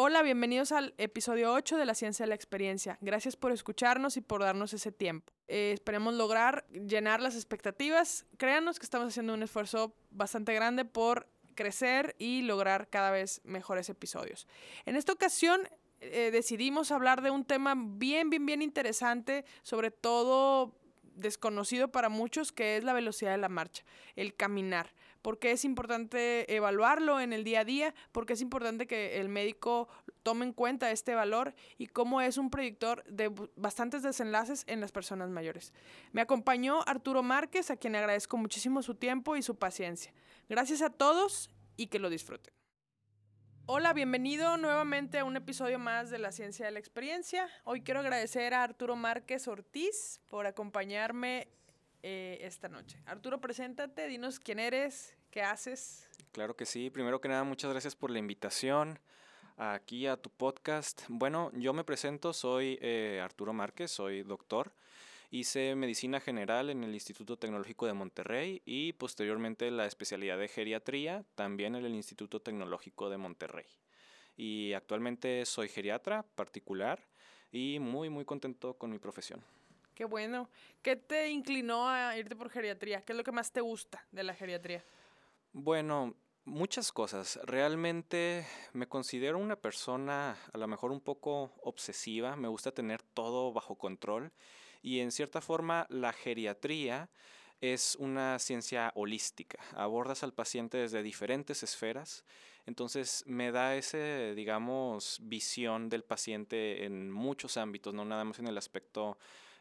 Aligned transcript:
Hola, 0.00 0.22
bienvenidos 0.22 0.70
al 0.70 0.94
episodio 0.96 1.52
8 1.52 1.76
de 1.76 1.84
la 1.84 1.92
Ciencia 1.92 2.24
de 2.24 2.28
la 2.28 2.36
Experiencia. 2.36 2.98
Gracias 3.00 3.34
por 3.34 3.50
escucharnos 3.50 4.16
y 4.16 4.20
por 4.20 4.40
darnos 4.40 4.72
ese 4.72 4.92
tiempo. 4.92 5.32
Eh, 5.48 5.72
esperemos 5.74 6.14
lograr 6.14 6.64
llenar 6.68 7.20
las 7.20 7.34
expectativas. 7.34 8.24
Créanos 8.36 8.78
que 8.78 8.84
estamos 8.84 9.08
haciendo 9.08 9.34
un 9.34 9.42
esfuerzo 9.42 9.92
bastante 10.12 10.54
grande 10.54 10.84
por 10.84 11.26
crecer 11.56 12.14
y 12.16 12.42
lograr 12.42 12.88
cada 12.88 13.10
vez 13.10 13.40
mejores 13.42 13.88
episodios. 13.88 14.46
En 14.86 14.94
esta 14.94 15.12
ocasión 15.12 15.62
eh, 16.00 16.30
decidimos 16.30 16.92
hablar 16.92 17.20
de 17.20 17.32
un 17.32 17.44
tema 17.44 17.74
bien, 17.76 18.30
bien, 18.30 18.46
bien 18.46 18.62
interesante, 18.62 19.44
sobre 19.64 19.90
todo 19.90 20.76
desconocido 21.16 21.88
para 21.88 22.08
muchos, 22.08 22.52
que 22.52 22.76
es 22.76 22.84
la 22.84 22.92
velocidad 22.92 23.32
de 23.32 23.38
la 23.38 23.48
marcha, 23.48 23.82
el 24.14 24.36
caminar. 24.36 24.92
Porque 25.22 25.50
es 25.50 25.64
importante 25.64 26.54
evaluarlo 26.54 27.20
en 27.20 27.32
el 27.32 27.44
día 27.44 27.60
a 27.60 27.64
día, 27.64 27.94
porque 28.12 28.34
es 28.34 28.40
importante 28.40 28.86
que 28.86 29.20
el 29.20 29.28
médico 29.28 29.88
tome 30.22 30.44
en 30.44 30.52
cuenta 30.52 30.90
este 30.90 31.14
valor 31.14 31.54
y 31.76 31.86
cómo 31.86 32.20
es 32.20 32.38
un 32.38 32.50
predictor 32.50 33.04
de 33.04 33.32
bastantes 33.56 34.02
desenlaces 34.02 34.64
en 34.66 34.80
las 34.80 34.92
personas 34.92 35.30
mayores. 35.30 35.72
Me 36.12 36.20
acompañó 36.20 36.80
Arturo 36.86 37.22
Márquez, 37.22 37.70
a 37.70 37.76
quien 37.76 37.96
agradezco 37.96 38.36
muchísimo 38.36 38.82
su 38.82 38.94
tiempo 38.94 39.36
y 39.36 39.42
su 39.42 39.56
paciencia. 39.56 40.12
Gracias 40.48 40.82
a 40.82 40.90
todos 40.90 41.50
y 41.76 41.88
que 41.88 41.98
lo 41.98 42.10
disfruten. 42.10 42.52
Hola, 43.70 43.92
bienvenido 43.92 44.56
nuevamente 44.56 45.18
a 45.18 45.26
un 45.26 45.36
episodio 45.36 45.78
más 45.78 46.08
de 46.08 46.18
La 46.18 46.32
Ciencia 46.32 46.64
de 46.64 46.72
la 46.72 46.78
Experiencia. 46.78 47.46
Hoy 47.64 47.82
quiero 47.82 48.00
agradecer 48.00 48.54
a 48.54 48.62
Arturo 48.62 48.96
Márquez 48.96 49.46
Ortiz 49.46 50.22
por 50.30 50.46
acompañarme 50.46 51.48
eh, 52.02 52.38
esta 52.42 52.68
noche. 52.68 52.98
Arturo, 53.06 53.40
preséntate, 53.40 54.06
dinos 54.06 54.38
quién 54.38 54.58
eres, 54.58 55.16
qué 55.30 55.42
haces. 55.42 56.08
Claro 56.32 56.56
que 56.56 56.66
sí. 56.66 56.90
Primero 56.90 57.20
que 57.20 57.28
nada, 57.28 57.44
muchas 57.44 57.70
gracias 57.70 57.96
por 57.96 58.10
la 58.10 58.18
invitación 58.18 58.98
aquí 59.56 60.06
a 60.06 60.16
tu 60.16 60.30
podcast. 60.30 61.02
Bueno, 61.08 61.50
yo 61.54 61.72
me 61.72 61.84
presento, 61.84 62.32
soy 62.32 62.78
eh, 62.80 63.20
Arturo 63.22 63.52
Márquez, 63.52 63.90
soy 63.90 64.22
doctor. 64.22 64.72
Hice 65.30 65.74
medicina 65.74 66.20
general 66.20 66.70
en 66.70 66.84
el 66.84 66.94
Instituto 66.94 67.36
Tecnológico 67.36 67.86
de 67.86 67.92
Monterrey 67.92 68.62
y 68.64 68.94
posteriormente 68.94 69.70
la 69.70 69.84
especialidad 69.84 70.38
de 70.38 70.48
geriatría 70.48 71.24
también 71.34 71.74
en 71.74 71.84
el 71.84 71.94
Instituto 71.94 72.40
Tecnológico 72.40 73.10
de 73.10 73.18
Monterrey. 73.18 73.66
Y 74.36 74.72
actualmente 74.72 75.44
soy 75.44 75.68
geriatra 75.68 76.22
particular 76.22 77.04
y 77.50 77.78
muy 77.78 78.08
muy 78.08 78.24
contento 78.24 78.74
con 78.74 78.90
mi 78.90 78.98
profesión. 78.98 79.42
Qué 79.98 80.04
bueno. 80.04 80.48
¿Qué 80.80 80.94
te 80.94 81.28
inclinó 81.28 81.88
a 81.88 82.16
irte 82.16 82.36
por 82.36 82.50
geriatría? 82.50 83.02
¿Qué 83.02 83.14
es 83.14 83.16
lo 83.16 83.24
que 83.24 83.32
más 83.32 83.50
te 83.50 83.60
gusta 83.60 84.06
de 84.12 84.22
la 84.22 84.32
geriatría? 84.32 84.84
Bueno, 85.52 86.14
muchas 86.44 86.92
cosas. 86.92 87.40
Realmente 87.42 88.46
me 88.74 88.86
considero 88.86 89.38
una 89.38 89.56
persona 89.56 90.36
a 90.52 90.56
lo 90.56 90.68
mejor 90.68 90.92
un 90.92 91.00
poco 91.00 91.52
obsesiva. 91.64 92.36
Me 92.36 92.46
gusta 92.46 92.70
tener 92.70 93.02
todo 93.02 93.52
bajo 93.52 93.74
control 93.74 94.30
y 94.82 95.00
en 95.00 95.10
cierta 95.10 95.40
forma 95.40 95.84
la 95.90 96.12
geriatría 96.12 97.10
es 97.60 97.96
una 97.96 98.38
ciencia 98.38 98.92
holística. 98.94 99.58
Abordas 99.74 100.22
al 100.22 100.32
paciente 100.32 100.78
desde 100.78 101.02
diferentes 101.02 101.64
esferas. 101.64 102.24
Entonces 102.66 103.24
me 103.26 103.50
da 103.50 103.74
ese, 103.74 104.36
digamos, 104.36 105.18
visión 105.24 105.88
del 105.88 106.04
paciente 106.04 106.84
en 106.84 107.10
muchos 107.10 107.56
ámbitos, 107.56 107.94
no 107.94 108.04
nada 108.04 108.22
más 108.22 108.38
en 108.38 108.46
el 108.46 108.58
aspecto 108.58 109.18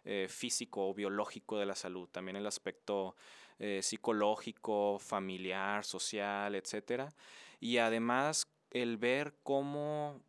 eh, 0.10 0.28
físico 0.30 0.88
o 0.88 0.94
biológico 0.94 1.60
de 1.60 1.66
la 1.66 1.76
salud, 1.76 2.08
también 2.08 2.38
el 2.38 2.48
aspecto 2.48 3.16
eh, 3.60 3.82
psicológico, 3.84 5.00
familiar, 5.00 5.84
social, 5.84 6.56
etc. 6.56 7.12
Y 7.60 7.78
además 7.78 8.48
el 8.72 8.96
ver 8.96 9.34
cómo 9.44 10.22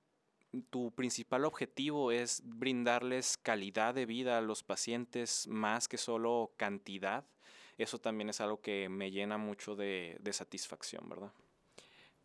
tu 0.71 0.91
principal 0.91 1.45
objetivo 1.45 2.11
es 2.11 2.43
brindarles 2.45 3.39
calidad 3.39 3.95
de 3.95 4.07
vida 4.07 4.39
a 4.39 4.41
los 4.41 4.65
pacientes 4.65 5.47
más 5.47 5.87
que 5.87 5.97
solo 5.97 6.53
cantidad, 6.57 7.25
eso 7.77 8.01
también 8.01 8.31
es 8.31 8.41
algo 8.41 8.61
que 8.61 8.89
me 8.89 9.13
llena 9.13 9.39
mucho 9.39 9.77
de, 9.77 10.17
de 10.21 10.33
satisfacción, 10.33 11.09
¿verdad? 11.09 11.33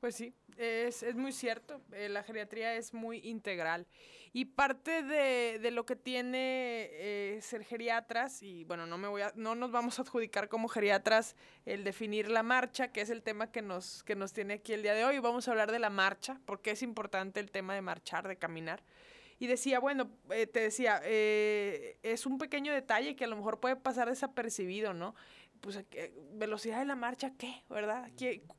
Pues 0.03 0.15
sí, 0.15 0.33
es, 0.57 1.01
es 1.01 1.15
muy 1.15 1.31
cierto, 1.31 1.79
eh, 1.93 2.09
la 2.09 2.23
geriatría 2.23 2.75
es 2.75 2.93
muy 2.93 3.19
integral. 3.19 3.87
Y 4.33 4.43
parte 4.43 5.01
de, 5.01 5.59
de 5.59 5.71
lo 5.71 5.85
que 5.85 5.95
tiene 5.95 6.89
eh, 6.91 7.39
ser 7.41 7.63
geriatras, 7.63 8.43
y 8.43 8.65
bueno, 8.65 8.85
no, 8.85 8.97
me 8.97 9.07
voy 9.07 9.21
a, 9.21 9.31
no 9.37 9.55
nos 9.55 9.71
vamos 9.71 9.99
a 9.99 10.01
adjudicar 10.01 10.49
como 10.49 10.67
geriatras 10.67 11.37
el 11.65 11.85
definir 11.85 12.29
la 12.29 12.43
marcha, 12.43 12.91
que 12.91 12.99
es 12.99 13.09
el 13.09 13.23
tema 13.23 13.49
que 13.49 13.61
nos, 13.61 14.03
que 14.03 14.17
nos 14.17 14.33
tiene 14.33 14.55
aquí 14.55 14.73
el 14.73 14.83
día 14.83 14.93
de 14.93 15.05
hoy. 15.05 15.19
Vamos 15.19 15.47
a 15.47 15.51
hablar 15.51 15.71
de 15.71 15.79
la 15.79 15.89
marcha, 15.89 16.37
porque 16.43 16.71
es 16.71 16.83
importante 16.83 17.39
el 17.39 17.49
tema 17.49 17.73
de 17.73 17.81
marchar, 17.81 18.27
de 18.27 18.35
caminar. 18.35 18.83
Y 19.39 19.47
decía, 19.47 19.79
bueno, 19.79 20.09
eh, 20.31 20.47
te 20.47 20.59
decía, 20.59 21.01
es 21.05 22.25
un 22.25 22.37
pequeño 22.39 22.73
detalle 22.73 23.15
que 23.15 23.23
a 23.23 23.27
lo 23.27 23.37
mejor 23.37 23.61
puede 23.61 23.77
pasar 23.77 24.09
desapercibido, 24.09 24.93
¿no? 24.93 25.15
Pues, 25.63 25.81
velocidad 26.33 26.79
de 26.79 26.85
la 26.85 26.97
marcha, 26.97 27.31
¿qué? 27.37 27.63
¿Verdad? 27.69 28.11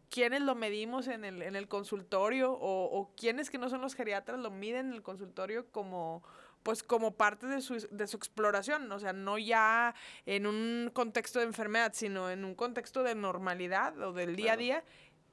¿Quiénes 0.09 0.41
lo 0.41 0.55
medimos 0.55 1.07
en 1.07 1.27
el, 1.27 1.43
en 1.43 1.55
el 1.55 1.69
consultorio? 1.69 2.51
O, 2.53 2.85
o 2.85 3.15
quiénes 3.15 3.51
que 3.51 3.59
no 3.59 3.69
son 3.69 3.83
los 3.83 3.95
geriatras 3.95 4.41
lo 4.41 4.51
miden 4.51 4.87
en 4.87 4.93
el 4.95 5.03
consultorio 5.03 5.71
como, 5.71 6.23
pues, 6.63 6.83
como 6.83 7.15
parte 7.15 7.47
de 7.47 7.61
su, 7.61 7.87
de 7.91 8.07
su 8.07 8.17
exploración? 8.17 8.91
O 8.91 8.99
sea, 8.99 9.13
no 9.13 9.37
ya 9.37 9.95
en 10.25 10.47
un 10.47 10.91
contexto 10.95 11.41
de 11.41 11.45
enfermedad, 11.45 11.93
sino 11.95 12.31
en 12.31 12.43
un 12.43 12.55
contexto 12.55 13.03
de 13.03 13.15
normalidad 13.15 14.01
o 14.01 14.15
del 14.15 14.35
día 14.35 14.55
a 14.55 14.57
día 14.57 14.85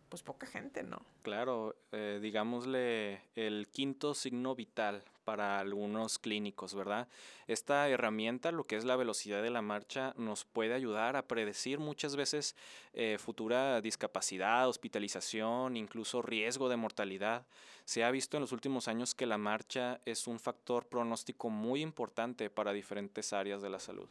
pues 0.10 0.24
poca 0.24 0.46
gente, 0.46 0.84
¿no? 0.84 1.06
Claro, 1.22 1.74
eh, 1.94 2.20
digámosle 2.22 3.22
el 3.34 3.70
quinto 3.72 4.14
signo 4.14 4.56
vital 4.56 5.06
para 5.24 5.60
algunos 5.60 6.20
clínicos, 6.20 6.76
¿verdad? 6.76 7.08
Esta 7.48 7.88
herramienta, 7.90 8.52
lo 8.52 8.66
que 8.66 8.76
es 8.76 8.86
la 8.86 8.96
velocidad 8.96 9.42
de 9.42 9.50
la 9.50 9.62
marcha, 9.62 10.14
nos 10.18 10.46
puede 10.46 10.74
ayudar 10.74 11.16
a 11.16 11.28
predecir 11.28 11.80
muchas 11.80 12.16
veces 12.16 12.56
eh, 12.94 13.18
futura 13.20 13.82
discapacidad, 13.82 14.68
hospitalización, 14.68 15.78
incluso 15.78 16.22
riesgo 16.22 16.70
de 16.70 16.78
mortalidad. 16.78 17.46
Se 17.86 18.04
ha 18.04 18.12
visto 18.12 18.38
en 18.38 18.42
los 18.42 18.52
últimos 18.52 18.88
años 18.88 19.14
que 19.16 19.26
la 19.26 19.38
marcha 19.38 20.00
es 20.06 20.28
un 20.28 20.40
factor 20.40 20.86
pronóstico 20.88 21.50
muy 21.50 21.82
importante 21.82 22.50
para 22.50 22.74
diferentes 22.74 23.34
áreas 23.34 23.62
de 23.62 23.70
la 23.70 23.80
salud. 23.80 24.08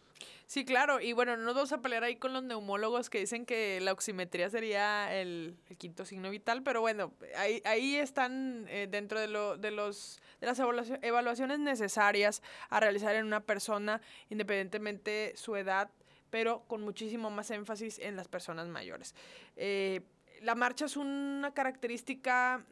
Sí, 0.46 0.64
claro, 0.64 1.00
y 1.00 1.12
bueno, 1.12 1.36
no 1.36 1.44
nos 1.44 1.54
vamos 1.54 1.72
a 1.72 1.80
pelear 1.80 2.04
ahí 2.04 2.16
con 2.16 2.32
los 2.32 2.42
neumólogos 2.42 3.08
que 3.08 3.20
dicen 3.20 3.46
que 3.46 3.80
la 3.80 3.92
oximetría 3.92 4.50
sería 4.50 5.14
el, 5.14 5.56
quinto 5.78 6.04
signo 6.04 6.30
vital, 6.30 6.62
pero 6.62 6.80
bueno, 6.80 7.12
ahí, 7.36 7.62
ahí 7.64 7.96
están 7.96 8.66
eh, 8.68 8.88
dentro 8.90 9.20
de, 9.20 9.28
lo, 9.28 9.56
de, 9.56 9.70
los, 9.70 10.20
de 10.40 10.46
las 10.46 10.58
evaluaciones 11.02 11.58
necesarias 11.58 12.42
a 12.68 12.80
realizar 12.80 13.14
en 13.14 13.26
una 13.26 13.40
persona, 13.40 14.00
independientemente 14.28 15.32
su 15.36 15.56
edad, 15.56 15.90
pero 16.30 16.64
con 16.66 16.82
muchísimo 16.82 17.30
más 17.30 17.50
énfasis 17.50 17.98
en 17.98 18.16
las 18.16 18.28
personas 18.28 18.68
mayores. 18.68 19.14
Eh, 19.56 20.00
la 20.42 20.54
marcha 20.54 20.86
es 20.86 20.96
una 20.96 21.52
característica 21.52 22.64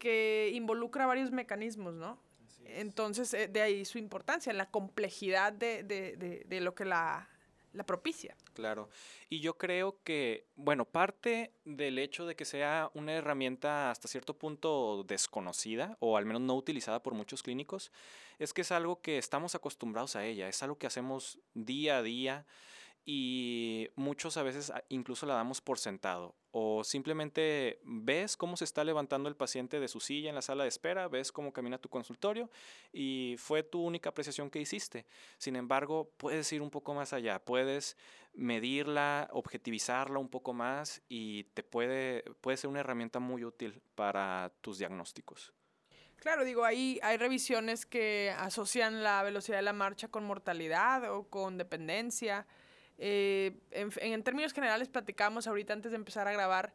que 0.00 0.50
involucra 0.52 1.06
varios 1.06 1.30
mecanismos, 1.30 1.94
¿no? 1.94 2.18
Entonces, 2.64 3.32
eh, 3.34 3.46
de 3.46 3.62
ahí 3.62 3.84
su 3.84 3.98
importancia, 3.98 4.52
la 4.52 4.68
complejidad 4.70 5.52
de, 5.52 5.84
de, 5.84 6.16
de, 6.16 6.42
de 6.44 6.60
lo 6.60 6.74
que 6.74 6.84
la, 6.84 7.28
la 7.72 7.84
propicia. 7.84 8.36
Claro. 8.54 8.88
Y 9.28 9.40
yo 9.40 9.56
creo 9.56 10.00
que, 10.02 10.46
bueno, 10.56 10.84
parte 10.84 11.52
del 11.64 11.98
hecho 11.98 12.26
de 12.26 12.34
que 12.34 12.44
sea 12.44 12.90
una 12.94 13.12
herramienta 13.12 13.90
hasta 13.90 14.08
cierto 14.08 14.36
punto 14.36 15.04
desconocida 15.04 15.96
o 16.00 16.16
al 16.16 16.26
menos 16.26 16.42
no 16.42 16.56
utilizada 16.56 17.02
por 17.02 17.14
muchos 17.14 17.42
clínicos, 17.42 17.92
es 18.38 18.52
que 18.52 18.62
es 18.62 18.72
algo 18.72 19.00
que 19.00 19.18
estamos 19.18 19.54
acostumbrados 19.54 20.16
a 20.16 20.24
ella, 20.24 20.48
es 20.48 20.62
algo 20.62 20.78
que 20.78 20.86
hacemos 20.86 21.38
día 21.54 21.98
a 21.98 22.02
día 22.02 22.46
y 23.04 23.88
muchos 23.96 24.36
a 24.36 24.42
veces 24.42 24.72
incluso 24.88 25.26
la 25.26 25.34
damos 25.34 25.60
por 25.60 25.78
sentado 25.78 26.34
o 26.52 26.82
simplemente 26.84 27.80
ves 27.84 28.36
cómo 28.36 28.56
se 28.56 28.64
está 28.64 28.82
levantando 28.84 29.28
el 29.28 29.36
paciente 29.36 29.78
de 29.78 29.88
su 29.88 30.00
silla 30.00 30.28
en 30.28 30.34
la 30.34 30.42
sala 30.42 30.64
de 30.64 30.68
espera, 30.68 31.08
ves 31.08 31.30
cómo 31.30 31.52
camina 31.52 31.78
tu 31.78 31.88
consultorio 31.88 32.50
y 32.92 33.36
fue 33.38 33.62
tu 33.62 33.82
única 33.82 34.10
apreciación 34.10 34.50
que 34.50 34.60
hiciste. 34.60 35.06
Sin 35.38 35.56
embargo, 35.56 36.10
puedes 36.16 36.52
ir 36.52 36.62
un 36.62 36.70
poco 36.70 36.94
más 36.94 37.12
allá, 37.12 37.38
puedes 37.38 37.96
medirla, 38.32 39.28
objetivizarla 39.32 40.18
un 40.18 40.28
poco 40.28 40.52
más 40.52 41.02
y 41.08 41.44
te 41.54 41.62
puede, 41.62 42.24
puede 42.40 42.56
ser 42.56 42.70
una 42.70 42.80
herramienta 42.80 43.20
muy 43.20 43.44
útil 43.44 43.80
para 43.94 44.52
tus 44.60 44.78
diagnósticos. 44.78 45.52
Claro, 46.16 46.44
digo, 46.44 46.64
ahí 46.64 47.00
hay 47.02 47.16
revisiones 47.16 47.86
que 47.86 48.34
asocian 48.36 49.02
la 49.02 49.22
velocidad 49.22 49.56
de 49.56 49.62
la 49.62 49.72
marcha 49.72 50.08
con 50.08 50.24
mortalidad 50.24 51.10
o 51.10 51.30
con 51.30 51.56
dependencia. 51.56 52.46
Eh, 53.02 53.58
en, 53.70 54.22
términos 54.22 54.52
generales, 54.52 54.88
platicamos 54.88 55.46
ahorita 55.46 55.72
antes 55.72 55.90
de 55.90 55.96
empezar 55.96 56.28
a 56.28 56.32
grabar 56.32 56.74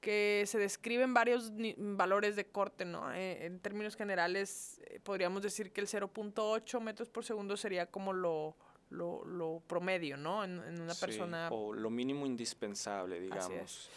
que 0.00 0.44
se 0.46 0.58
describen 0.58 1.14
varios 1.14 1.52
valores 1.76 2.34
de 2.34 2.46
corte, 2.46 2.84
¿no? 2.84 3.12
Eh, 3.12 3.44
en 3.46 3.60
términos 3.60 3.94
generales, 3.94 4.80
eh, 4.86 5.00
podríamos 5.00 5.42
decir 5.42 5.72
que 5.72 5.80
el 5.80 5.86
0.8 5.86 6.80
metros 6.80 7.10
por 7.10 7.24
segundo 7.24 7.56
sería 7.56 7.86
como 7.86 8.12
lo, 8.12 8.56
lo, 8.90 9.24
lo 9.24 9.62
promedio, 9.66 10.16
¿no? 10.16 10.44
En, 10.44 10.62
en 10.64 10.80
una 10.80 10.94
persona. 10.94 11.48
O 11.50 11.72
lo 11.72 11.90
mínimo 11.90 12.24
indispensable, 12.24 13.20
digamos. 13.20 13.90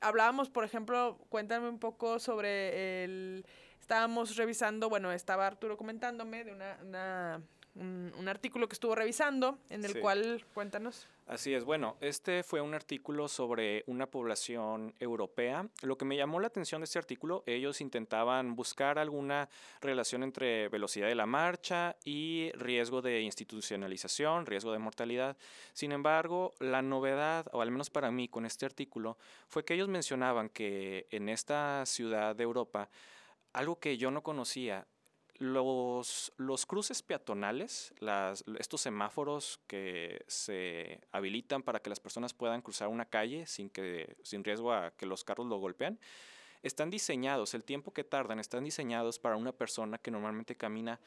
Hablábamos, 0.00 0.50
por 0.50 0.64
ejemplo, 0.64 1.18
cuéntame 1.28 1.68
un 1.68 1.78
poco 1.78 2.18
sobre 2.18 3.04
el 3.04 3.46
estábamos 3.82 4.36
revisando, 4.36 4.88
bueno, 4.88 5.12
estaba 5.12 5.46
Arturo 5.46 5.76
comentándome 5.76 6.44
de 6.44 6.52
una, 6.52 7.42
un, 7.74 8.28
artículo 8.28 8.68
que 8.68 8.74
estuvo 8.74 8.94
revisando, 8.94 9.58
en 9.70 9.84
el 9.84 10.00
cual, 10.00 10.44
cuéntanos. 10.54 11.06
Así 11.26 11.54
es, 11.54 11.64
bueno, 11.64 11.96
este 12.00 12.42
fue 12.42 12.60
un 12.60 12.74
artículo 12.74 13.28
sobre 13.28 13.84
una 13.86 14.06
población 14.06 14.94
europea. 14.98 15.66
Lo 15.82 15.96
que 15.96 16.04
me 16.04 16.16
llamó 16.16 16.40
la 16.40 16.48
atención 16.48 16.80
de 16.80 16.84
este 16.84 16.98
artículo, 16.98 17.42
ellos 17.46 17.80
intentaban 17.80 18.54
buscar 18.54 18.98
alguna 18.98 19.48
relación 19.80 20.22
entre 20.22 20.68
velocidad 20.68 21.08
de 21.08 21.14
la 21.14 21.26
marcha 21.26 21.96
y 22.04 22.50
riesgo 22.54 23.00
de 23.00 23.22
institucionalización, 23.22 24.46
riesgo 24.46 24.72
de 24.72 24.78
mortalidad. 24.78 25.36
Sin 25.72 25.92
embargo, 25.92 26.52
la 26.58 26.82
novedad, 26.82 27.46
o 27.52 27.62
al 27.62 27.70
menos 27.70 27.88
para 27.88 28.10
mí 28.10 28.28
con 28.28 28.44
este 28.44 28.66
artículo, 28.66 29.16
fue 29.48 29.64
que 29.64 29.74
ellos 29.74 29.88
mencionaban 29.88 30.48
que 30.48 31.06
en 31.10 31.28
esta 31.28 31.86
ciudad 31.86 32.36
de 32.36 32.42
Europa, 32.42 32.90
algo 33.52 33.78
que 33.78 33.96
yo 33.96 34.10
no 34.10 34.22
conocía 34.22 34.86
los, 35.42 36.32
los 36.36 36.66
cruces 36.66 37.02
peatonales, 37.02 37.92
estos 38.58 38.80
semáforos 38.80 39.58
que 39.66 40.24
se 40.28 41.00
habilitan 41.10 41.64
para 41.64 41.80
que 41.80 41.90
las 41.90 41.98
personas 41.98 42.32
puedan 42.32 42.62
cruzar 42.62 42.86
una 42.86 43.06
calle 43.06 43.46
sin, 43.46 43.68
que, 43.68 44.16
sin 44.22 44.44
riesgo 44.44 44.72
a 44.72 44.92
que 44.92 45.04
los 45.04 45.24
carros 45.24 45.48
lo 45.48 45.58
golpeen, 45.58 45.98
están 46.62 46.90
diseñados, 46.90 47.54
el 47.54 47.64
tiempo 47.64 47.92
que 47.92 48.04
tardan, 48.04 48.38
están 48.38 48.62
diseñados 48.62 49.18
para 49.18 49.34
una 49.34 49.50
persona 49.50 49.98
que 49.98 50.12
normalmente 50.12 50.54
camina 50.54 51.00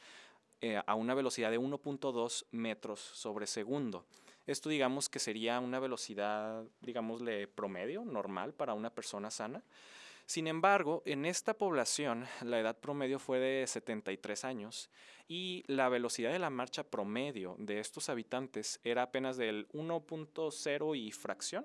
eh, 0.60 0.82
a 0.84 0.94
una 0.94 1.14
velocidad 1.14 1.50
de 1.50 1.58
1.2 1.58 2.44
metros 2.50 3.00
sobre 3.00 3.46
segundo. 3.46 4.04
Esto 4.46 4.68
digamos 4.68 5.08
que 5.08 5.18
sería 5.18 5.60
una 5.60 5.80
velocidad, 5.80 6.62
digámosle, 6.82 7.48
promedio, 7.48 8.04
normal 8.04 8.52
para 8.52 8.74
una 8.74 8.90
persona 8.90 9.30
sana. 9.30 9.62
Sin 10.26 10.48
embargo, 10.48 11.02
en 11.06 11.24
esta 11.24 11.54
población 11.54 12.26
la 12.42 12.58
edad 12.58 12.76
promedio 12.76 13.20
fue 13.20 13.38
de 13.38 13.64
73 13.64 14.44
años 14.44 14.90
y 15.28 15.62
la 15.68 15.88
velocidad 15.88 16.32
de 16.32 16.40
la 16.40 16.50
marcha 16.50 16.82
promedio 16.82 17.54
de 17.58 17.78
estos 17.78 18.08
habitantes 18.08 18.80
era 18.82 19.02
apenas 19.02 19.36
del 19.36 19.68
1.0 19.68 20.98
y 20.98 21.12
fracción 21.12 21.64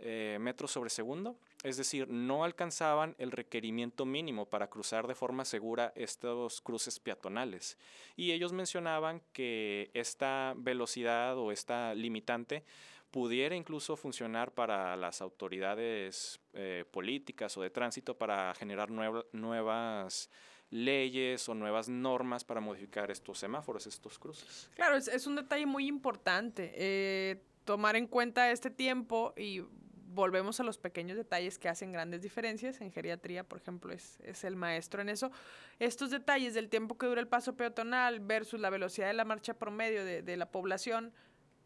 eh, 0.00 0.36
metros 0.40 0.70
sobre 0.70 0.90
segundo, 0.90 1.36
es 1.64 1.76
decir, 1.76 2.08
no 2.08 2.44
alcanzaban 2.44 3.16
el 3.18 3.32
requerimiento 3.32 4.06
mínimo 4.06 4.46
para 4.46 4.68
cruzar 4.68 5.08
de 5.08 5.16
forma 5.16 5.44
segura 5.44 5.92
estos 5.96 6.60
cruces 6.60 7.00
peatonales. 7.00 7.76
Y 8.14 8.30
ellos 8.30 8.52
mencionaban 8.52 9.20
que 9.32 9.90
esta 9.94 10.54
velocidad 10.56 11.36
o 11.36 11.50
esta 11.50 11.94
limitante 11.94 12.64
pudiera 13.10 13.56
incluso 13.56 13.96
funcionar 13.96 14.52
para 14.52 14.96
las 14.96 15.20
autoridades 15.22 16.40
eh, 16.52 16.84
políticas 16.90 17.56
o 17.56 17.62
de 17.62 17.70
tránsito 17.70 18.16
para 18.16 18.54
generar 18.54 18.90
nuevas 18.90 20.30
leyes 20.70 21.48
o 21.48 21.54
nuevas 21.54 21.88
normas 21.88 22.44
para 22.44 22.60
modificar 22.60 23.10
estos 23.10 23.38
semáforos, 23.38 23.86
estos 23.86 24.18
cruces. 24.18 24.70
Claro, 24.74 24.96
es, 24.96 25.26
un 25.26 25.36
detalle 25.36 25.66
muy 25.66 25.86
importante 25.86 26.72
eh, 26.74 27.42
tomar 27.64 27.96
en 27.96 28.06
cuenta 28.06 28.50
este 28.50 28.70
tiempo 28.70 29.32
y 29.36 29.62
volvemos 30.10 30.60
a 30.60 30.64
los 30.64 30.78
pequeños 30.78 31.16
detalles 31.16 31.58
que 31.58 31.68
hacen 31.68 31.92
grandes 31.92 32.20
diferencias. 32.20 32.80
En 32.80 32.92
geriatría, 32.92 33.44
por 33.44 33.58
ejemplo, 33.58 33.92
es, 33.92 34.18
es, 34.20 34.44
el 34.44 34.56
maestro 34.56 35.00
en 35.00 35.08
eso. 35.08 35.30
Estos 35.78 36.10
detalles 36.10 36.54
del 36.54 36.68
tiempo 36.68 36.98
que 36.98 37.06
dura 37.06 37.20
el 37.20 37.28
paso 37.28 37.56
peatonal 37.56 38.20
versus 38.20 38.60
la 38.60 38.68
velocidad 38.68 39.06
de 39.06 39.14
la 39.14 39.24
marcha 39.24 39.54
promedio 39.54 40.04
de, 40.04 40.22
de 40.22 40.36
la 40.36 40.50
población 40.50 41.14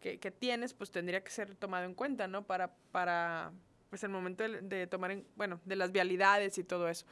que, 0.02 0.31
tienes, 0.31 0.75
pues 0.75 0.90
tendría 0.90 1.22
que 1.22 1.31
ser 1.31 1.54
tomado 1.54 1.87
en 1.87 1.94
cuenta, 1.94 2.26
¿no? 2.26 2.44
Para, 2.44 2.75
para 2.90 3.52
pues 3.88 4.02
el 4.02 4.10
momento 4.10 4.44
de, 4.46 4.87
tomar, 4.87 5.12
en, 5.12 5.26
bueno, 5.37 5.60
de 5.64 5.76
las 5.76 5.93
vialidades 5.93 6.58
y 6.58 6.64
todo 6.64 6.88
eso. 6.88 7.06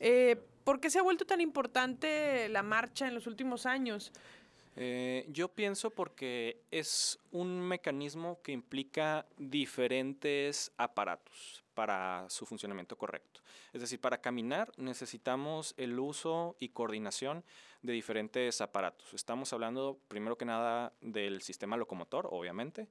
Eh, 0.00 0.36
¿Por 0.64 0.80
qué 0.80 0.90
se 0.90 0.98
ha 0.98 1.02
vuelto 1.02 1.24
tan 1.24 1.40
importante 1.40 2.48
la 2.48 2.62
marcha 2.62 3.06
en 3.06 3.14
los 3.14 3.26
últimos 3.26 3.66
años? 3.66 4.12
Eh, 4.76 5.26
yo 5.28 5.48
pienso 5.48 5.90
porque 5.90 6.60
es 6.70 7.18
un 7.30 7.60
mecanismo 7.60 8.40
que 8.42 8.52
implica 8.52 9.24
diferentes 9.38 10.72
aparatos 10.76 11.63
para 11.74 12.24
su 12.28 12.46
funcionamiento 12.46 12.96
correcto. 12.96 13.40
Es 13.72 13.80
decir, 13.80 14.00
para 14.00 14.20
caminar 14.20 14.70
necesitamos 14.76 15.74
el 15.76 15.98
uso 15.98 16.56
y 16.58 16.70
coordinación 16.70 17.44
de 17.82 17.92
diferentes 17.92 18.62
aparatos. 18.62 19.12
Estamos 19.12 19.52
hablando, 19.52 19.98
primero 20.08 20.38
que 20.38 20.46
nada, 20.46 20.94
del 21.02 21.42
sistema 21.42 21.76
locomotor, 21.76 22.28
obviamente, 22.30 22.88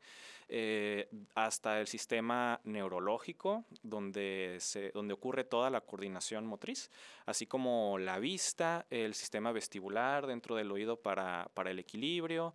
eh, 0.50 1.10
hasta 1.34 1.80
el 1.80 1.88
sistema 1.88 2.62
neurológico, 2.64 3.66
donde, 3.82 4.58
se, 4.60 4.92
donde 4.92 5.16
ocurre 5.16 5.46
toda 5.46 5.72
la 5.72 5.82
coordinación 5.82 6.46
motriz, 6.46 6.92
así 7.26 7.48
como 7.48 7.98
la 7.98 8.20
vista, 8.20 8.86
el 8.92 9.16
sistema 9.16 9.52
vestibular 9.52 10.28
dentro 10.28 10.56
del 10.56 10.72
oído 10.72 10.98
para, 10.98 11.50
para 11.56 11.72
el 11.72 11.80
equilibrio. 11.80 12.54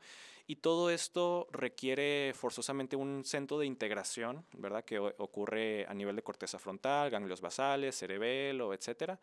Y 0.50 0.56
todo 0.56 0.88
esto 0.88 1.46
requiere 1.52 2.32
forzosamente 2.34 2.96
un 2.96 3.22
centro 3.26 3.58
de 3.58 3.66
integración, 3.66 4.46
¿verdad? 4.54 4.82
Que 4.82 4.98
ocurre 4.98 5.84
a 5.86 5.92
nivel 5.92 6.16
de 6.16 6.22
corteza 6.22 6.58
frontal, 6.58 7.10
ganglios 7.10 7.42
basales, 7.42 7.94
cerebelo, 7.96 8.72
etcétera. 8.72 9.20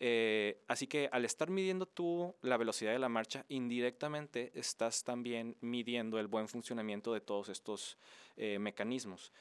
Eh, 0.00 0.64
así 0.66 0.86
que 0.86 1.10
al 1.12 1.26
estar 1.26 1.50
midiendo 1.50 1.84
tú 1.84 2.34
la 2.40 2.56
velocidad 2.56 2.92
de 2.92 2.98
la 2.98 3.10
marcha, 3.10 3.44
indirectamente 3.50 4.52
estás 4.54 5.04
también 5.04 5.54
midiendo 5.60 6.18
el 6.18 6.28
buen 6.28 6.48
funcionamiento 6.48 7.12
de 7.12 7.20
todos 7.20 7.50
estos 7.50 7.98
eh, 8.38 8.58
mecanismos. 8.58 9.32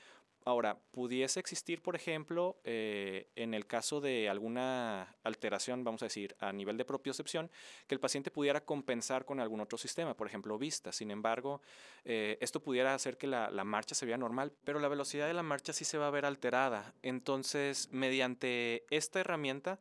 Ahora, 0.45 0.77
pudiese 0.91 1.39
existir, 1.39 1.81
por 1.81 1.95
ejemplo, 1.95 2.57
eh, 2.63 3.29
en 3.35 3.53
el 3.53 3.65
caso 3.65 4.01
de 4.01 4.29
alguna 4.29 5.15
alteración, 5.23 5.83
vamos 5.83 6.01
a 6.01 6.05
decir, 6.05 6.35
a 6.39 6.51
nivel 6.51 6.77
de 6.77 6.85
propiocepción, 6.85 7.49
que 7.87 7.95
el 7.95 7.99
paciente 7.99 8.31
pudiera 8.31 8.63
compensar 8.65 9.25
con 9.25 9.39
algún 9.39 9.61
otro 9.61 9.77
sistema, 9.77 10.15
por 10.15 10.27
ejemplo, 10.27 10.57
vista. 10.57 10.91
Sin 10.91 11.11
embargo, 11.11 11.61
esto 12.03 12.61
pudiera 12.61 12.93
hacer 12.93 13.17
que 13.17 13.27
la, 13.27 13.49
la, 13.49 13.63
marcha 13.63 13.95
se 13.95 14.05
vea 14.05 14.17
normal, 14.17 14.51
pero 14.65 14.79
la 14.79 14.89
velocidad 14.89 15.27
de 15.27 15.33
la 15.33 15.43
marcha 15.43 15.71
sí 15.71 15.85
se 15.85 15.97
va 15.97 16.07
a 16.07 16.11
ver 16.11 16.25
alterada. 16.25 16.93
Entonces, 17.01 17.89
mediante 17.91 18.85
esta 18.89 19.21
herramienta, 19.21 19.79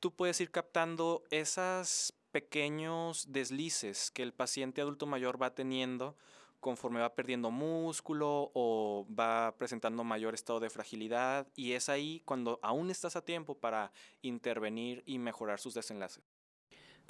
tú 0.00 0.12
puedes 0.12 0.40
ir 0.40 0.50
captando 0.50 1.22
esos 1.30 2.14
pequeños 2.32 3.32
deslices 3.32 4.10
que 4.10 4.22
el 4.22 4.32
paciente 4.32 4.80
adulto 4.80 5.06
mayor 5.06 5.40
va 5.40 5.54
teniendo 5.54 6.16
conforme 6.60 7.00
va 7.00 7.14
perdiendo 7.14 7.50
músculo 7.50 8.50
o 8.54 9.06
va 9.18 9.56
presentando 9.58 10.04
mayor 10.04 10.34
estado 10.34 10.60
de 10.60 10.70
fragilidad 10.70 11.48
y 11.56 11.72
es 11.72 11.88
ahí 11.88 12.22
cuando 12.24 12.60
aún 12.62 12.90
estás 12.90 13.16
a 13.16 13.24
tiempo 13.24 13.58
para 13.58 13.92
intervenir 14.22 15.02
y 15.06 15.18
mejorar 15.18 15.58
sus 15.58 15.74
desenlaces. 15.74 16.22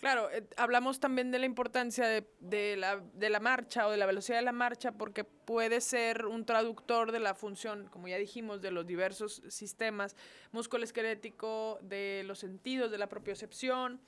Claro, 0.00 0.30
eh, 0.30 0.48
hablamos 0.56 0.98
también 0.98 1.30
de 1.30 1.38
la 1.38 1.44
importancia 1.44 2.06
de, 2.06 2.76
la, 2.78 3.02
de, 3.12 3.28
la, 3.28 3.38
marcha 3.38 3.86
o 3.86 3.90
de 3.90 3.98
la 3.98 4.06
velocidad 4.06 4.38
de 4.38 4.44
la 4.44 4.52
marcha 4.52 4.92
porque 4.92 5.24
puede 5.24 5.82
ser 5.82 6.24
un 6.24 6.46
traductor 6.46 7.12
de 7.12 7.20
la 7.20 7.34
función, 7.34 7.86
como 7.88 8.08
ya 8.08 8.16
dijimos, 8.16 8.62
de 8.62 8.70
los 8.70 8.86
diversos 8.86 9.42
sistemas 9.48 10.16
musculoesquelético, 10.52 11.78
de 11.82 12.22
los 12.24 12.38
sentidos, 12.38 12.90
de 12.90 12.96
la 12.96 13.10
propiocepción. 13.10 14.00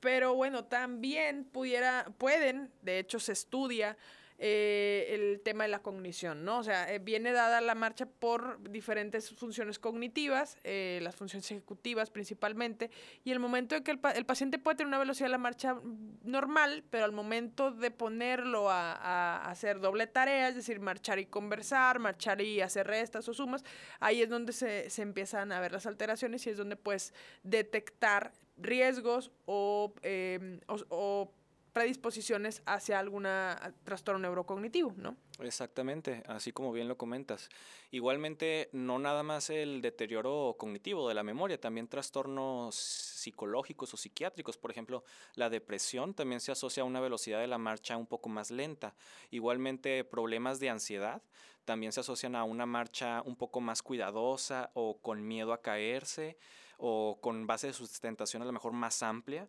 Pero 0.00 0.34
bueno, 0.34 0.64
también 0.64 1.44
pudiera, 1.44 2.06
pueden, 2.18 2.72
de 2.82 2.98
hecho 2.98 3.20
se 3.20 3.32
estudia, 3.32 3.96
eh, 4.40 5.06
el 5.10 5.40
tema 5.40 5.64
de 5.64 5.68
la 5.68 5.80
cognición, 5.80 6.44
¿no? 6.44 6.58
O 6.58 6.62
sea, 6.62 6.94
eh, 6.94 7.00
viene 7.00 7.32
dada 7.32 7.60
la 7.60 7.74
marcha 7.74 8.06
por 8.06 8.70
diferentes 8.70 9.30
funciones 9.34 9.80
cognitivas, 9.80 10.58
eh, 10.62 11.00
las 11.02 11.16
funciones 11.16 11.50
ejecutivas 11.50 12.10
principalmente, 12.10 12.88
y 13.24 13.32
el 13.32 13.40
momento 13.40 13.74
en 13.74 13.82
que 13.82 13.90
el, 13.90 13.98
paciente 13.98 14.60
puede 14.60 14.76
tener 14.76 14.88
una 14.88 15.00
velocidad 15.00 15.26
de 15.26 15.32
la 15.32 15.38
marcha 15.38 15.80
normal, 16.22 16.84
pero 16.88 17.04
al 17.04 17.10
momento 17.10 17.72
de 17.72 17.90
ponerlo 17.90 18.70
a, 18.70 19.44
hacer 19.50 19.80
doble 19.80 20.06
tarea, 20.06 20.48
es 20.48 20.54
decir, 20.54 20.78
marchar 20.78 21.18
y 21.18 21.26
conversar, 21.26 21.98
marchar 21.98 22.40
y 22.40 22.60
hacer 22.60 22.86
restas 22.86 23.28
o 23.28 23.34
sumas, 23.34 23.64
ahí 23.98 24.22
es 24.22 24.28
donde 24.28 24.52
se, 24.52 24.88
se 24.88 25.02
empiezan 25.02 25.50
a 25.50 25.58
ver 25.58 25.72
las 25.72 25.86
alteraciones 25.86 26.46
y 26.46 26.50
es 26.50 26.56
donde 26.56 26.76
puedes 26.76 27.12
detectar 27.42 28.30
riesgos 28.56 29.32
o, 29.46 29.92
o 30.90 31.32
predisposiciones 31.78 32.60
hacia 32.66 32.98
algún 32.98 33.28
trastorno 33.84 34.18
neurocognitivo, 34.18 34.92
¿no? 34.96 35.16
Exactamente, 35.38 36.24
así 36.26 36.50
como 36.50 36.72
bien 36.72 36.88
lo 36.88 36.98
comentas. 36.98 37.48
Igualmente, 37.92 38.68
no 38.72 38.98
nada 38.98 39.22
más 39.22 39.48
el 39.48 39.80
deterioro 39.80 40.56
cognitivo 40.58 41.08
de 41.08 41.14
la 41.14 41.22
memoria, 41.22 41.60
también 41.60 41.86
trastornos 41.86 42.74
psicológicos 42.74 43.94
o 43.94 43.96
psiquiátricos. 43.96 44.58
Por 44.58 44.72
ejemplo, 44.72 45.04
la 45.36 45.50
depresión 45.50 46.14
también 46.14 46.40
se 46.40 46.50
asocia 46.50 46.82
a 46.82 46.86
una 46.86 46.98
velocidad 46.98 47.38
de 47.38 47.46
la 47.46 47.58
marcha 47.58 47.96
un 47.96 48.08
poco 48.08 48.28
más 48.28 48.50
lenta. 48.50 48.96
Igualmente, 49.30 50.02
problemas 50.02 50.58
de 50.58 50.70
ansiedad 50.70 51.22
también 51.64 51.92
se 51.92 52.00
asocian 52.00 52.34
a 52.34 52.42
una 52.42 52.66
marcha 52.66 53.22
un 53.24 53.36
poco 53.36 53.60
más 53.60 53.84
cuidadosa 53.84 54.72
o 54.74 54.98
con 55.00 55.24
miedo 55.28 55.52
a 55.52 55.62
caerse 55.62 56.38
o 56.76 57.18
con 57.20 57.46
base 57.46 57.68
de 57.68 57.72
sustentación 57.72 58.42
a 58.42 58.46
lo 58.46 58.52
mejor 58.52 58.72
más 58.72 59.02
amplia 59.02 59.48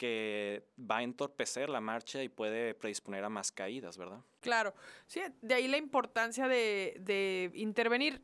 que 0.00 0.64
va 0.78 0.96
a 0.96 1.02
entorpecer 1.02 1.68
la 1.68 1.82
marcha 1.82 2.22
y 2.22 2.30
puede 2.30 2.72
predisponer 2.72 3.22
a 3.22 3.28
más 3.28 3.52
caídas, 3.52 3.98
¿verdad? 3.98 4.20
Claro, 4.40 4.74
sí, 5.06 5.20
de 5.42 5.52
ahí 5.52 5.68
la 5.68 5.76
importancia 5.76 6.48
de, 6.48 7.50
intervenir, 7.52 8.22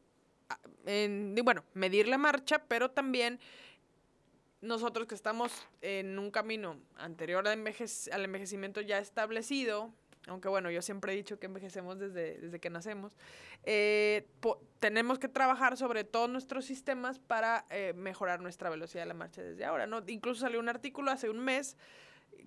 en, 0.87 1.35
bueno, 1.45 1.65
medir 1.75 2.09
la 2.09 2.17
marcha, 2.17 2.65
pero 2.67 2.93
también 2.93 3.41
nosotros 4.63 5.07
que 5.07 5.15
estamos 5.15 5.53
en 5.83 6.19
un 6.19 6.31
camino 6.31 6.81
anterior 6.97 7.47
al 7.47 8.25
envejecimiento 8.25 8.81
ya 8.81 8.99
establecido, 8.99 9.93
aunque 10.27 10.49
bueno, 10.49 10.71
yo 10.71 10.83
siempre 10.83 11.13
he 11.13 11.17
dicho 11.17 11.39
que 11.39 11.47
envejecemos 11.47 11.99
desde, 11.99 12.39
desde 12.39 12.59
que 12.59 12.71
nacemos, 12.71 13.17
eh, 13.65 14.27
tenemos 14.81 15.19
que 15.19 15.29
trabajar 15.29 15.77
sobre 15.77 16.05
todos 16.05 16.29
nuestros 16.29 16.65
sistemas 16.65 17.19
para 17.19 17.65
eh, 17.71 17.93
mejorar 17.97 18.41
nuestra 18.41 18.69
velocidad 18.69 19.03
de 19.03 19.09
la 19.09 19.15
marcha 19.15 19.43
desde 19.43 19.65
ahora, 19.65 19.87
¿no? 19.87 20.03
Incluso 20.07 20.41
salió 20.41 20.59
un 20.59 20.69
artículo 20.69 21.11
hace 21.11 21.31
un 21.31 21.39
mes 21.39 21.77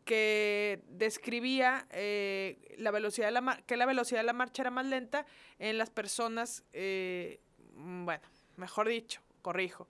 que 0.03 0.81
describía 0.87 1.87
eh, 1.91 2.75
la 2.77 2.91
velocidad 2.91 3.27
de 3.27 3.31
la 3.31 3.63
que 3.65 3.77
la 3.77 3.85
velocidad 3.85 4.19
de 4.19 4.25
la 4.25 4.33
marcha 4.33 4.61
era 4.61 4.71
más 4.71 4.85
lenta 4.85 5.25
en 5.57 5.77
las 5.77 5.89
personas, 5.89 6.63
bueno, 7.73 8.21
mejor 8.57 8.87
dicho, 8.87 9.21
corrijo, 9.41 9.87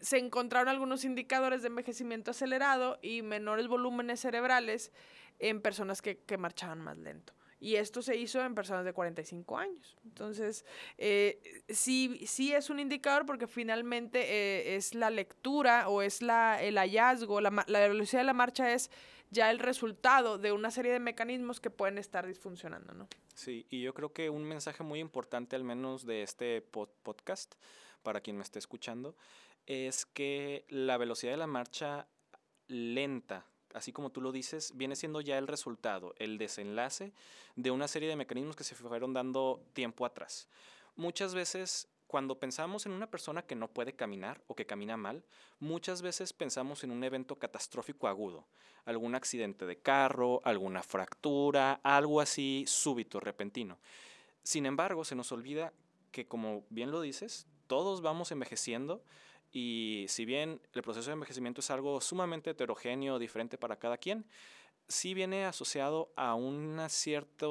se 0.00 0.18
encontraron 0.18 0.68
algunos 0.68 1.04
indicadores 1.04 1.62
de 1.62 1.68
envejecimiento 1.68 2.30
acelerado 2.30 2.98
y 3.02 3.22
menores 3.22 3.68
volúmenes 3.68 4.20
cerebrales 4.20 4.92
en 5.38 5.60
personas 5.60 6.02
que, 6.02 6.18
que 6.18 6.36
marchaban 6.36 6.80
más 6.80 6.98
lento. 6.98 7.32
Y 7.60 7.74
esto 7.74 8.02
se 8.02 8.16
hizo 8.16 8.40
en 8.44 8.54
personas 8.54 8.84
de 8.84 8.92
45 8.92 9.58
años. 9.58 9.96
Entonces, 10.04 10.64
eh, 10.96 11.64
sí, 11.68 12.24
sí 12.26 12.52
es 12.52 12.70
un 12.70 12.78
indicador 12.78 13.26
porque 13.26 13.48
finalmente 13.48 14.20
eh, 14.20 14.76
es 14.76 14.94
la 14.94 15.10
lectura 15.10 15.88
o 15.88 16.02
es 16.02 16.22
la, 16.22 16.62
el 16.62 16.78
hallazgo, 16.78 17.40
la, 17.40 17.64
la, 17.66 17.80
velocidad 17.88 18.20
de 18.20 18.26
la 18.26 18.32
marcha 18.32 18.72
es 18.72 18.90
ya 19.30 19.50
el 19.50 19.58
resultado 19.58 20.38
de 20.38 20.52
una 20.52 20.70
serie 20.70 20.92
de 20.92 21.00
mecanismos 21.00 21.58
que 21.60 21.70
pueden 21.70 21.98
estar 21.98 22.26
disfuncionando, 22.26 22.94
¿no? 22.94 23.08
Sí, 23.34 23.66
y 23.70 23.82
yo 23.82 23.92
creo 23.92 24.12
que 24.12 24.30
un 24.30 24.44
mensaje 24.44 24.84
muy 24.84 25.00
importante, 25.00 25.56
al 25.56 25.64
menos 25.64 26.06
de 26.06 26.22
este 26.22 26.62
podcast, 26.62 27.56
para 28.02 28.20
quien 28.20 28.36
me 28.36 28.42
esté 28.42 28.58
escuchando, 28.58 29.16
es 29.68 30.04
que 30.04 30.64
la 30.68 30.96
velocidad 30.96 31.32
de 31.32 31.38
la 31.38 31.46
marcha 31.46 32.08
lenta 32.66 33.46
así 33.74 33.92
como 33.92 34.10
tú 34.10 34.20
lo 34.20 34.32
dices, 34.32 34.72
viene 34.76 34.96
siendo 34.96 35.20
ya 35.20 35.38
el 35.38 35.46
resultado, 35.46 36.14
el 36.18 36.38
desenlace 36.38 37.12
de 37.56 37.70
una 37.70 37.88
serie 37.88 38.08
de 38.08 38.16
mecanismos 38.16 38.56
que 38.56 38.64
se 38.64 38.74
fueron 38.74 39.12
dando 39.12 39.62
tiempo 39.72 40.06
atrás. 40.06 40.48
Muchas 40.96 41.34
veces 41.34 41.88
cuando 42.06 42.38
pensamos 42.38 42.86
en 42.86 42.92
una 42.92 43.10
persona 43.10 43.42
que 43.42 43.54
no 43.54 43.68
puede 43.68 43.94
caminar 43.94 44.42
o 44.46 44.54
que 44.54 44.66
camina 44.66 44.96
mal, 44.96 45.24
muchas 45.58 46.00
veces 46.00 46.32
pensamos 46.32 46.82
en 46.82 46.90
un 46.90 47.04
evento 47.04 47.38
catastrófico 47.38 48.08
agudo, 48.08 48.46
algún 48.86 49.14
accidente 49.14 49.66
de 49.66 49.78
carro, 49.78 50.40
alguna 50.44 50.82
fractura, 50.82 51.80
algo 51.82 52.22
así 52.22 52.64
súbito, 52.66 53.20
repentino. 53.20 53.78
Sin 54.42 54.64
embargo, 54.64 55.04
se 55.04 55.14
nos 55.14 55.30
olvida 55.32 55.74
que, 56.10 56.26
como 56.26 56.64
bien 56.70 56.90
lo 56.90 57.02
dices, 57.02 57.46
todos 57.66 58.00
vamos 58.00 58.32
envejeciendo 58.32 59.04
y 59.50 60.06
si 60.08 60.24
bien 60.24 60.60
el 60.72 60.82
proceso 60.82 61.10
de 61.10 61.14
envejecimiento 61.14 61.60
es 61.60 61.70
algo 61.70 62.00
sumamente 62.00 62.50
heterogéneo, 62.50 63.18
diferente 63.18 63.58
para 63.58 63.78
cada 63.78 63.96
quien, 63.96 64.26
sí 64.88 65.14
viene 65.14 65.44
asociado 65.44 66.12
a 66.16 66.34
una 66.34 66.88
cierta 66.88 67.46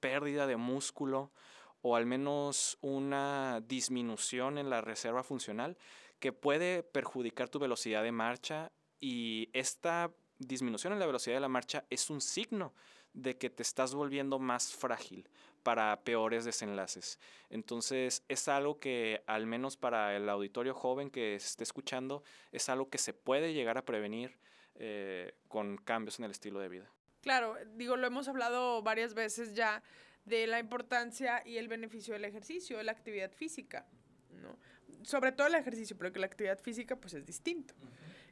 pérdida 0.00 0.46
de 0.46 0.56
músculo 0.56 1.32
o 1.80 1.96
al 1.96 2.06
menos 2.06 2.78
una 2.80 3.60
disminución 3.66 4.58
en 4.58 4.70
la 4.70 4.80
reserva 4.80 5.22
funcional 5.22 5.76
que 6.20 6.32
puede 6.32 6.82
perjudicar 6.82 7.48
tu 7.48 7.58
velocidad 7.58 8.02
de 8.02 8.12
marcha 8.12 8.70
y 9.00 9.50
esta 9.52 10.12
disminución 10.38 10.92
en 10.92 11.00
la 11.00 11.06
velocidad 11.06 11.36
de 11.36 11.40
la 11.40 11.48
marcha 11.48 11.84
es 11.90 12.10
un 12.10 12.20
signo 12.20 12.72
de 13.12 13.36
que 13.36 13.50
te 13.50 13.62
estás 13.62 13.94
volviendo 13.94 14.38
más 14.38 14.72
frágil 14.72 15.28
para 15.62 16.00
peores 16.02 16.44
desenlaces. 16.44 17.18
Entonces 17.50 18.24
es 18.28 18.48
algo 18.48 18.78
que 18.78 19.22
al 19.26 19.46
menos 19.46 19.76
para 19.76 20.16
el 20.16 20.28
auditorio 20.28 20.74
joven 20.74 21.10
que 21.10 21.34
esté 21.34 21.64
escuchando 21.64 22.22
es 22.50 22.68
algo 22.68 22.88
que 22.88 22.98
se 22.98 23.12
puede 23.12 23.52
llegar 23.52 23.78
a 23.78 23.84
prevenir 23.84 24.38
eh, 24.76 25.34
con 25.48 25.76
cambios 25.76 26.18
en 26.18 26.24
el 26.24 26.30
estilo 26.30 26.60
de 26.60 26.68
vida. 26.68 26.90
Claro, 27.20 27.56
digo, 27.74 27.96
lo 27.96 28.06
hemos 28.06 28.26
hablado 28.28 28.82
varias 28.82 29.14
veces 29.14 29.54
ya 29.54 29.82
de 30.24 30.46
la 30.46 30.58
importancia 30.58 31.42
y 31.44 31.56
el 31.56 31.68
beneficio 31.68 32.14
del 32.14 32.24
ejercicio, 32.24 32.78
de 32.78 32.84
la 32.84 32.92
actividad 32.92 33.32
física, 33.32 33.86
¿no? 34.30 34.58
Sobre 35.02 35.32
todo 35.32 35.46
el 35.46 35.54
ejercicio, 35.54 35.96
pero 35.96 36.12
que 36.12 36.20
la 36.20 36.26
actividad 36.26 36.58
física 36.60 36.96
pues 36.96 37.14
es 37.14 37.26
distinto. 37.26 37.74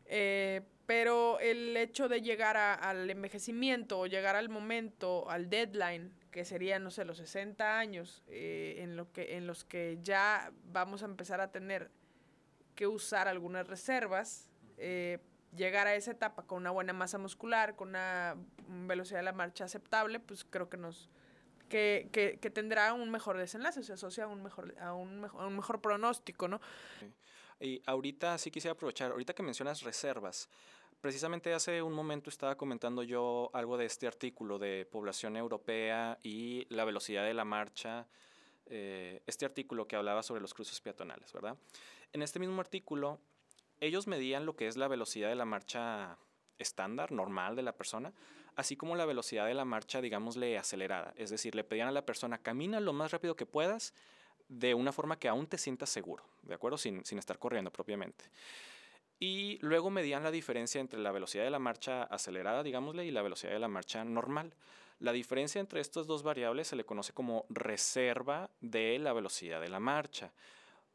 Eh, 0.07 0.63
pero 0.87 1.39
el 1.39 1.77
hecho 1.77 2.09
de 2.09 2.21
llegar 2.21 2.57
al 2.57 3.09
envejecimiento 3.09 4.01
o 4.01 4.07
llegar 4.07 4.35
al 4.35 4.49
momento, 4.49 5.31
al 5.31 5.49
deadline, 5.49 6.13
que 6.31 6.45
serían, 6.45 6.85
no 6.85 6.91
sé, 6.91 7.05
los 7.05 7.19
60 7.19 7.79
años, 7.79 8.23
eh, 8.29 8.77
en, 8.79 8.97
lo 8.97 9.13
que, 9.13 9.37
en 9.37 9.47
los 9.47 9.65
que 9.65 9.99
ya 10.03 10.53
vamos 10.65 11.03
a 11.03 11.07
empezar 11.07 11.41
a 11.41 11.51
tener 11.51 11.91
que 12.75 12.87
usar 12.87 13.29
algunas 13.29 13.67
reservas, 13.67 14.49
eh, 14.79 15.19
llegar 15.55 15.87
a 15.87 15.95
esa 15.95 16.13
etapa 16.13 16.47
con 16.47 16.59
una 16.59 16.71
buena 16.71 16.93
masa 16.93 17.19
muscular, 17.19 17.75
con 17.77 17.89
una 17.91 18.37
velocidad 18.69 19.19
de 19.19 19.25
la 19.25 19.33
marcha 19.33 19.65
aceptable, 19.65 20.21
pues 20.21 20.45
creo 20.45 20.69
que 20.69 20.77
nos 20.77 21.11
que, 21.69 22.09
que, 22.13 22.39
que 22.41 22.51
tendrá 22.51 22.93
un 22.93 23.11
mejor 23.11 23.39
desenlace, 23.39 23.83
se 23.83 23.93
asocia 23.93 24.25
a 24.25 24.27
un 24.27 24.43
mejor, 24.43 24.75
a 24.81 24.93
un 24.93 25.21
mejor, 25.21 25.43
a 25.43 25.47
un 25.47 25.57
mejor 25.57 25.81
pronóstico, 25.81 26.49
¿no? 26.49 26.61
Y 27.61 27.81
ahorita 27.87 28.37
sí 28.39 28.51
quisiera 28.51 28.73
aprovechar, 28.73 29.13
ahorita 29.13 29.35
que 29.35 29.43
mencionas 29.43 29.83
reservas, 29.83 30.49
precisamente 31.01 31.53
hace 31.53 31.83
un 31.83 31.93
momento 31.93 32.31
estaba 32.31 32.57
comentando 32.57 33.03
yo 33.03 33.51
algo 33.53 33.77
de 33.77 33.87
este 33.87 34.07
artículo 34.07 34.59
de 34.59 34.87
población 34.91 35.37
europea 35.37 36.19
y 36.23 36.67
la 36.69 36.85
velocidad 36.85 37.25
de 37.25 37.35
la 37.35 37.45
marcha, 37.45 38.07
eh, 38.67 39.23
este 39.27 39.45
artículo 39.45 39.87
que 39.87 39.97
hablaba 39.97 40.23
sobre 40.23 40.41
los 40.41 40.55
cruces 40.55 40.81
peatonales, 40.81 41.33
¿verdad? 41.33 41.57
En 42.13 42.23
este 42.23 42.39
mismo 42.39 42.61
artículo, 42.61 43.19
ellos 43.81 44.07
medían 44.07 44.47
lo 44.47 44.57
que 44.57 44.67
es 44.67 44.77
la 44.77 44.89
velocidad 44.89 45.29
de 45.29 45.37
la 45.37 45.45
marcha 45.45 46.19
estándar, 46.59 47.13
normal 47.13 47.57
de 47.57 47.63
la 47.63 47.73
persona, 47.73 48.13
así 48.57 48.77
como 48.77 48.97
la 48.97 49.07
velocidad 49.07 49.47
de 49.47 49.55
la 49.55 49.65
marcha, 49.65 50.01
digámosle, 50.01 50.59
acelerada. 50.59 51.15
Es 51.17 51.31
decir, 51.31 51.55
le 51.55 51.65
pedían 51.65 51.89
a 51.89 51.93
la 51.93 52.05
persona, 52.05 52.39
camina 52.39 52.81
lo 52.81 52.93
más 52.93 53.11
rápido 53.11 53.37
que 53.37 53.47
puedas 53.47 53.95
de 54.49 54.75
una 54.75 54.93
forma 54.93 55.19
que 55.19 55.29
aún 55.29 55.47
te 55.47 55.59
sientas 55.59 55.91
seguro, 55.91 56.25
¿de 56.43 56.55
acuerdo? 56.55 56.77
Sin, 56.77 57.03
estar 57.19 57.39
corriendo 57.39 57.71
propiamente. 57.71 58.25
Y 59.21 59.59
luego 59.61 59.91
medían 59.91 60.23
la 60.23 60.31
diferencia 60.31 60.81
entre 60.81 60.99
la 60.99 61.13
velocidad 61.13 61.45
de 61.45 61.51
la 61.51 61.59
marcha 61.59 62.05
acelerada, 62.05 62.63
digámosle, 62.63 63.05
y 63.05 63.11
la 63.11 63.21
velocidad 63.21 63.53
de 63.53 63.59
la 63.59 63.69
marcha 63.69 64.03
normal. 64.03 64.55
La 64.99 65.13
diferencia 65.13 65.61
entre 65.61 65.81
estas 65.81 66.07
dos 66.07 66.23
variables 66.23 66.69
se 66.69 66.77
le 66.77 66.85
conoce 66.85 67.13
como 67.13 67.45
reserva 67.51 68.51
de 68.63 68.99
la 68.99 69.13
velocidad 69.13 69.61
de 69.61 69.69
la 69.69 69.79
marcha. 69.79 70.33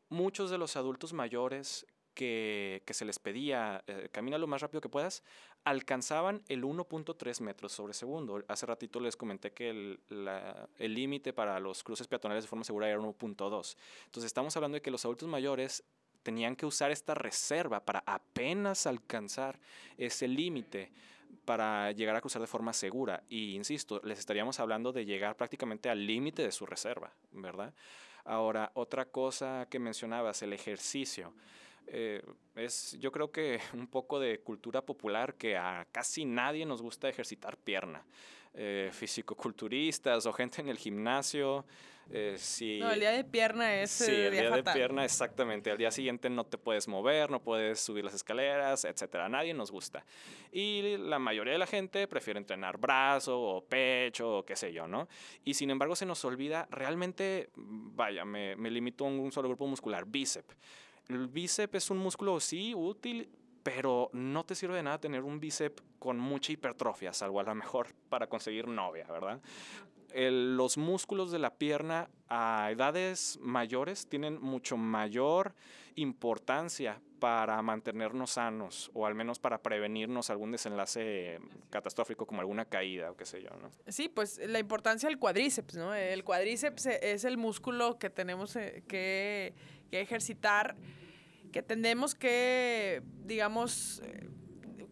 Muchos 0.09 0.49
de 0.49 0.57
los 0.57 0.75
adultos 0.75 1.13
mayores 1.13 1.85
que, 2.15 2.81
se 2.89 3.05
les 3.05 3.19
pedía, 3.19 3.83
eh, 3.85 4.09
camina 4.11 4.39
lo 4.39 4.47
más 4.47 4.61
rápido 4.61 4.81
que 4.81 4.89
puedas, 4.89 5.23
alcanzaban 5.63 6.41
el 6.47 6.63
1.3 6.63 7.41
metros 7.41 7.73
sobre 7.73 7.93
segundo. 7.93 8.43
Hace 8.47 8.65
ratito 8.65 8.99
les 8.99 9.15
comenté 9.15 9.51
que 9.51 9.69
el 9.69 10.93
límite 10.93 11.33
para 11.33 11.59
los 11.59 11.83
cruces 11.83 12.07
peatonales 12.07 12.43
de 12.43 12.47
forma 12.47 12.63
segura 12.63 12.89
era 12.89 12.99
1.2. 12.99 13.75
Entonces 14.05 14.25
estamos 14.25 14.55
hablando 14.55 14.75
de 14.75 14.81
que 14.81 14.91
los 14.91 15.05
adultos 15.05 15.29
mayores 15.29 15.83
tenían 16.25 16.55
que 16.55 16.65
usar 16.65 16.89
esta 16.89 17.13
reserva 17.13 17.85
para 17.85 18.03
apenas 18.07 18.87
alcanzar 18.87 19.59
ese 19.95 20.27
límite 20.27 20.91
para 21.45 21.91
llegar 21.91 22.15
a 22.15 22.21
cruzar 22.21 22.41
de 22.41 22.47
forma 22.47 22.73
segura. 22.73 23.23
Y 23.29 23.53
insisto, 23.53 24.01
les 24.03 24.17
estaríamos 24.17 24.59
hablando 24.59 24.91
de 24.91 25.05
llegar 25.05 25.37
prácticamente 25.37 25.87
al 25.87 26.03
límite 26.03 26.41
de 26.41 26.51
su 26.51 26.65
reserva, 26.65 27.13
¿verdad? 27.31 27.75
Ahora, 28.23 28.71
otra 28.73 29.05
cosa 29.05 29.67
que 29.69 29.77
mencionabas, 29.77 30.41
el 30.41 30.53
ejercicio. 30.53 31.31
Eh, 31.85 32.23
es 32.55 32.97
yo 32.99 33.11
creo 33.11 33.31
que 33.31 33.59
un 33.73 33.85
poco 33.85 34.19
de 34.19 34.39
cultura 34.39 34.81
popular 34.81 35.35
que 35.35 35.55
a 35.55 35.85
casi 35.91 36.25
nadie 36.25 36.65
nos 36.65 36.81
gusta 36.81 37.07
ejercitar 37.07 37.55
pierna. 37.55 38.03
Eh, 38.57 38.89
fisicoculturistas 38.93 40.25
o 40.25 40.31
gente 40.31 40.61
en 40.61 40.69
el 40.69 40.77
gimnasio. 40.77 41.65
Eh, 42.09 42.35
si, 42.37 42.79
no, 42.79 42.91
el 42.91 42.99
día 43.01 43.11
de 43.11 43.23
pierna 43.25 43.81
es. 43.81 43.91
Sí, 43.91 44.11
el 44.11 44.31
día, 44.31 44.49
de 44.49 44.63
pierna, 44.63 45.03
exactamente. 45.03 45.71
Al 45.71 45.77
día 45.77 45.91
siguiente 45.91 46.29
no 46.29 46.45
te 46.45 46.57
puedes 46.57 46.87
mover, 46.87 47.29
no 47.31 47.41
puedes 47.41 47.81
subir 47.81 48.05
las 48.05 48.13
escaleras, 48.13 48.85
etcétera. 48.85 49.25
A 49.25 49.29
nadie 49.29 49.53
nos 49.53 49.71
gusta. 49.71 50.05
Y 50.53 50.97
la 50.97 51.19
mayoría 51.19 51.53
de 51.53 51.59
la 51.59 51.67
gente 51.67 52.07
prefiere 52.07 52.37
entrenar 52.37 52.77
brazo 52.77 53.41
o 53.41 53.65
pecho 53.65 54.37
o 54.37 54.45
qué 54.45 54.55
sé 54.55 54.71
yo, 54.71 54.87
¿no? 54.87 55.09
Y 55.43 55.55
sin 55.55 55.69
embargo, 55.69 55.95
se 55.95 56.05
nos 56.05 56.23
olvida 56.23 56.67
realmente, 56.71 57.49
vaya, 57.55 58.23
me, 58.23 58.55
me 58.55 58.71
limito 58.71 59.05
a 59.05 59.09
un 59.09 59.31
solo 59.33 59.49
grupo 59.49 59.67
muscular, 59.67 60.05
bíceps. 60.05 60.55
El 61.09 61.27
bíceps 61.27 61.75
es 61.75 61.89
un 61.89 61.97
músculo, 61.97 62.39
sí, 62.39 62.73
útil, 62.73 63.29
pero 63.65 64.11
no 64.13 64.45
te 64.45 64.53
sirve 64.53 64.75
de 64.75 64.83
nada 64.83 64.99
tener 64.99 65.23
un 65.23 65.39
bíceps 65.39 65.81
con 65.97 66.19
mucha 66.19 66.51
hipertrofia, 66.51 67.11
salvo 67.13 67.39
a 67.39 67.43
lo 67.43 67.55
mejor 67.55 67.87
para 68.09 68.27
conseguir 68.27 68.67
novia, 68.67 69.07
¿verdad? 69.07 69.41
los 70.13 70.77
músculos 70.77 71.29
de 71.31 71.39
la 71.39 71.55
pierna 71.55 72.09
a 72.29 72.69
edades 72.71 73.37
mayores 73.41 74.07
tienen 74.07 74.39
mucho 74.41 74.77
mayor 74.77 75.53
importancia 75.95 77.01
para 77.19 77.61
mantenernos 77.61 78.31
sanos 78.31 78.91
o 78.93 79.05
al 79.05 79.13
menos 79.13 79.39
para 79.39 79.61
prevenirnos 79.61 80.29
algún 80.29 80.53
desenlace 80.53 81.41
catastrófico 81.69 82.25
como 82.25 82.39
alguna 82.39 82.63
caída 82.63 83.11
o 83.11 83.17
qué 83.17 83.25
sé 83.25 83.41
yo, 83.41 83.49
¿no? 83.61 83.71
Sí, 83.87 84.07
pues 84.07 84.39
la 84.47 84.59
importancia 84.59 85.09
del 85.09 85.17
cuádriceps, 85.17 85.75
¿no? 85.75 85.93
El 85.93 86.23
cuádriceps 86.23 86.85
es 86.85 87.25
el 87.25 87.37
músculo 87.37 87.99
que 87.99 88.09
tenemos 88.09 88.55
eh, 88.55 88.83
que, 88.87 89.53
que 89.91 89.99
ejercitar, 89.99 90.77
que 91.55 91.63
tenemos 91.63 92.15
que, 92.15 93.01
digamos, 93.23 94.01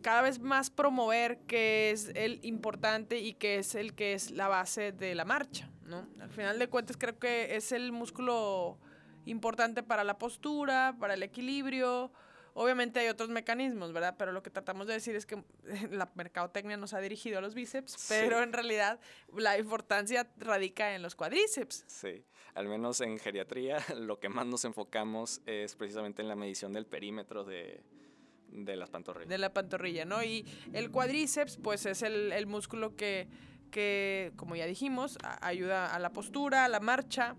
cada 0.02 0.22
vez 0.22 0.40
más 0.40 0.70
promover 0.70 1.40
que 1.40 1.92
es 1.92 2.10
el 2.16 2.40
importante 2.42 3.20
y 3.20 3.34
que 3.34 3.58
es 3.58 3.76
el 3.76 3.94
que 3.94 4.14
es 4.14 4.32
la 4.32 4.48
base 4.48 4.94
de 4.94 5.14
la 5.14 5.26
marcha, 5.26 5.70
¿no? 5.82 6.08
Al 6.22 6.30
final 6.30 6.60
de 6.60 6.70
cuentas 6.70 6.96
creo 6.96 7.20
que 7.20 7.58
es 7.58 7.74
el 7.74 7.92
músculo 7.92 8.80
importante 9.26 9.84
para 9.84 10.06
la 10.06 10.18
postura, 10.18 10.96
para 10.98 11.16
el 11.16 11.24
equilibrio. 11.24 12.14
Obviamente 12.54 13.02
hay 13.02 13.10
otros 13.10 13.28
mecanismos, 13.28 13.92
¿verdad? 13.92 14.16
Pero 14.18 14.32
lo 14.32 14.42
que 14.42 14.50
tratamos 14.50 14.88
de 14.88 14.94
decir 14.94 15.18
es 15.18 15.26
que 15.26 15.44
la 15.92 16.10
mercadotecnia 16.16 16.78
nos 16.78 16.94
ha 16.94 17.02
dirigido 17.02 17.40
a 17.40 17.42
los 17.42 17.56
bíceps, 17.56 18.06
pero 18.08 18.42
en 18.42 18.54
realidad 18.54 19.02
la 19.36 19.58
importancia 19.58 20.32
radica 20.38 20.96
en 20.96 21.02
los 21.02 21.14
cuadríceps. 21.14 21.84
Sí, 21.88 22.24
al 22.56 22.68
menos 22.68 23.02
en 23.02 23.18
geriatría 23.20 23.78
lo 23.98 24.20
que 24.20 24.30
más 24.30 24.46
nos 24.46 24.66
enfocamos 24.66 25.42
es 25.46 25.76
precisamente 25.76 26.22
en 26.22 26.28
la 26.28 26.36
medición 26.36 26.74
del 26.74 26.86
perímetro 26.86 27.44
de, 27.44 27.84
de 28.54 28.76
las 28.76 28.90
pantorrillas. 28.90 29.30
De 29.30 29.38
la 29.38 29.54
pantorrilla, 29.54 30.06
¿no? 30.06 30.24
Y 30.24 30.46
el 30.74 30.92
cuadríceps, 30.92 31.58
pues 31.58 31.86
es 31.86 32.02
el, 32.04 32.46
músculo 32.48 32.96
que, 32.96 33.28
que, 33.72 34.32
como 34.36 34.56
ya 34.56 34.66
dijimos, 34.66 35.18
ayuda 35.42 35.94
a 35.94 36.00
la 36.00 36.12
postura, 36.12 36.66
a 36.66 36.70
la 36.70 36.80
marcha. 36.80 37.36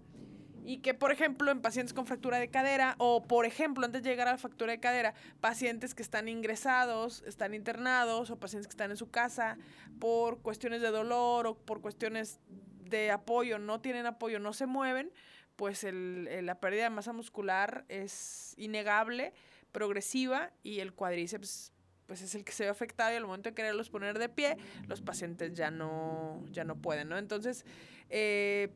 Y 0.66 0.78
que, 0.78 0.94
por 0.94 1.12
ejemplo, 1.12 1.50
en 1.50 1.60
pacientes 1.60 1.92
con 1.92 2.06
fractura 2.06 2.38
de 2.38 2.48
cadera, 2.48 2.94
o 2.96 3.22
por 3.22 3.44
ejemplo, 3.44 3.84
antes 3.84 4.02
de 4.02 4.08
llegar 4.08 4.28
a 4.28 4.32
la 4.32 4.38
fractura 4.38 4.72
de 4.72 4.80
cadera, 4.80 5.12
pacientes 5.42 5.94
que 5.94 6.02
están 6.02 6.26
ingresados, 6.26 7.22
están 7.26 7.52
internados, 7.52 8.30
o 8.30 8.38
pacientes 8.38 8.66
que 8.66 8.72
están 8.72 8.90
en 8.90 8.96
su 8.96 9.10
casa 9.10 9.58
por 10.00 10.40
cuestiones 10.40 10.80
de 10.80 10.90
dolor 10.90 11.46
o 11.46 11.54
por 11.54 11.82
cuestiones 11.82 12.40
de 12.88 13.10
apoyo, 13.10 13.58
no 13.58 13.80
tienen 13.80 14.06
apoyo, 14.06 14.38
no 14.38 14.52
se 14.52 14.66
mueven, 14.66 15.12
pues 15.56 15.84
el, 15.84 16.46
la 16.46 16.60
pérdida 16.60 16.84
de 16.84 16.90
masa 16.90 17.12
muscular 17.12 17.84
es 17.88 18.54
innegable 18.56 19.32
progresiva 19.72 20.52
y 20.62 20.80
el 20.80 20.92
cuádriceps 20.92 21.72
pues 22.06 22.20
es 22.22 22.34
el 22.34 22.44
que 22.44 22.52
se 22.52 22.64
ve 22.64 22.70
afectado 22.70 23.12
y 23.12 23.16
al 23.16 23.24
momento 23.24 23.48
de 23.48 23.54
quererlos 23.54 23.88
poner 23.88 24.18
de 24.18 24.28
pie, 24.28 24.56
los 24.88 25.00
pacientes 25.00 25.54
ya 25.54 25.70
no, 25.70 26.44
ya 26.50 26.64
no 26.64 26.76
pueden, 26.76 27.08
¿no? 27.08 27.16
Entonces, 27.16 27.64
eh, 28.10 28.74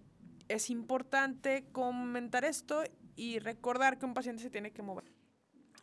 es 0.49 0.71
importante 0.71 1.67
comentar 1.73 2.45
esto 2.45 2.83
y 3.17 3.39
recordar 3.39 3.99
que 3.99 4.07
un 4.07 4.15
paciente 4.15 4.43
se 4.43 4.51
tiene 4.51 4.71
que 4.71 4.83
mover. 4.83 5.05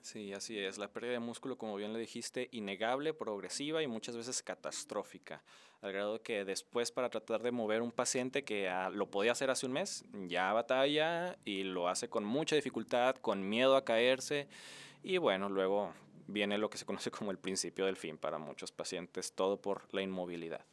Sí, 0.05 0.33
así 0.33 0.59
es. 0.59 0.77
La 0.77 0.87
pérdida 0.87 1.13
de 1.13 1.19
músculo, 1.19 1.57
como 1.57 1.75
bien 1.77 1.91
le 1.91 1.97
dijiste, 1.97 2.47
innegable, 2.51 3.15
progresiva 3.15 3.81
y 3.81 3.87
muchas 3.87 4.15
veces 4.15 4.43
catastrófica. 4.43 5.41
Al 5.81 5.93
grado 5.93 6.21
que 6.21 6.45
después 6.45 6.91
para 6.91 7.09
tratar 7.09 7.41
de 7.41 7.49
mover 7.49 7.81
un 7.81 7.91
paciente 7.91 8.43
que 8.43 8.69
ah, 8.69 8.91
lo 8.91 9.09
podía 9.09 9.31
hacer 9.31 9.49
hace 9.49 9.65
un 9.65 9.71
mes, 9.71 10.05
ya 10.27 10.53
batalla 10.53 11.35
y 11.43 11.63
lo 11.63 11.89
hace 11.89 12.07
con 12.07 12.23
mucha 12.23 12.55
dificultad, 12.55 13.15
con 13.15 13.49
miedo 13.49 13.75
a 13.75 13.83
caerse 13.83 14.47
y 15.01 15.17
bueno, 15.17 15.49
luego 15.49 15.91
viene 16.27 16.59
lo 16.59 16.69
que 16.69 16.77
se 16.77 16.85
conoce 16.85 17.09
como 17.09 17.31
el 17.31 17.39
principio 17.39 17.87
del 17.87 17.97
fin 17.97 18.19
para 18.19 18.37
muchos 18.37 18.71
pacientes, 18.71 19.33
todo 19.33 19.59
por 19.59 19.91
la 19.91 20.03
inmovilidad. 20.03 20.63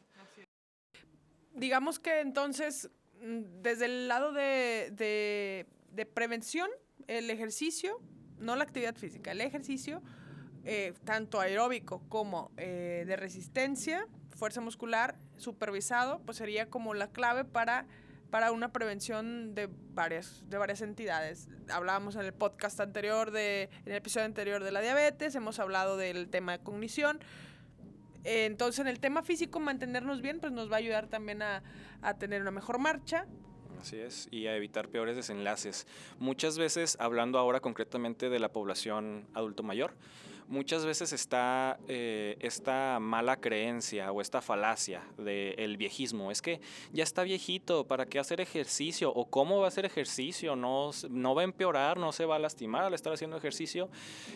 Digamos 1.55 1.97
que 1.97 2.19
entonces, 2.19 2.87
mm, 3.19 3.63
desde 3.63 3.85
el 3.85 4.07
lado 4.07 4.31
de, 4.31 5.65
prevención, 6.13 6.69
el 7.07 7.31
ejercicio, 7.31 7.99
no 8.43 8.55
la 8.55 8.63
actividad 8.63 8.95
física, 8.95 9.31
el 9.31 9.41
ejercicio, 9.41 10.01
eh, 10.65 10.93
tanto 11.03 11.39
aeróbico 11.39 12.03
como 12.09 12.51
eh, 12.57 13.03
de 13.07 13.15
resistencia, 13.15 14.07
fuerza 14.35 14.61
muscular, 14.61 15.17
supervisado, 15.37 16.21
pues 16.25 16.37
sería 16.37 16.69
como 16.69 16.93
la 16.93 17.07
clave 17.07 17.45
para 17.45 17.85
para 18.33 18.51
una 18.51 18.73
prevención 18.73 19.53
de 19.53 19.69
varias, 19.93 20.41
de 20.49 20.57
varias 20.57 20.81
entidades. 20.81 21.49
Hablábamos 21.69 22.15
en 22.15 22.21
el 22.21 22.33
podcast 22.33 22.79
anterior, 22.79 23.29
de, 23.29 23.69
en 23.85 23.91
el 23.91 23.97
episodio 23.97 24.25
anterior 24.25 24.63
de 24.63 24.71
la 24.71 24.81
diabetes, 24.81 25.35
hemos 25.35 25.59
hablado 25.59 25.97
del 25.97 26.27
tema 26.29 26.53
de 26.53 26.63
cognición. 26.63 27.19
Entonces, 28.23 28.79
en 28.79 28.87
el 28.87 28.99
tema 28.99 29.21
físico, 29.21 29.59
mantenernos 29.59 30.23
bien, 30.23 30.39
pues 30.39 30.51
nos 30.51 30.71
va 30.71 30.77
a 30.77 30.79
ayudar 30.79 31.05
también 31.09 31.43
a, 31.43 31.61
a 32.01 32.15
tener 32.15 32.41
una 32.41 32.49
mejor 32.49 32.79
marcha, 32.79 33.27
Así 33.83 33.99
es, 33.99 34.29
y 34.31 34.47
a 34.47 34.55
evitar 34.55 34.87
peores 34.87 35.17
desenlaces. 35.17 35.87
Muchas 36.17 36.57
veces, 36.57 36.95
hablando 37.01 37.37
ahora 37.37 37.59
concretamente 37.59 38.29
de 38.29 38.39
la 38.39 38.47
población 38.47 39.27
adulto 39.33 39.61
mayor, 39.61 39.93
muchas 40.47 40.85
veces 40.85 41.13
está 41.13 41.77
eh, 41.87 42.37
esta 42.39 42.99
mala 42.99 43.37
creencia 43.37 44.11
o 44.11 44.21
esta 44.21 44.41
falacia 44.41 45.03
del 45.17 45.77
viejismo. 45.77 46.31
Es 46.31 46.41
que 46.41 46.61
ya 46.91 47.03
está 47.03 47.23
viejito, 47.23 47.85
¿para 47.85 48.05
qué 48.05 48.19
hacer 48.19 48.41
ejercicio? 48.41 49.11
¿O 49.13 49.25
cómo 49.25 49.59
va 49.59 49.65
a 49.65 49.67
hacer 49.67 49.85
ejercicio? 49.85 50.55
No, 50.55 50.91
no 51.09 51.35
va 51.35 51.41
a 51.41 51.45
empeorar, 51.45 51.97
no 51.97 52.11
se 52.11 52.25
va 52.25 52.35
a 52.35 52.39
lastimar 52.39 52.83
al 52.83 52.93
estar 52.93 53.13
haciendo 53.13 53.37
ejercicio. 53.37 53.89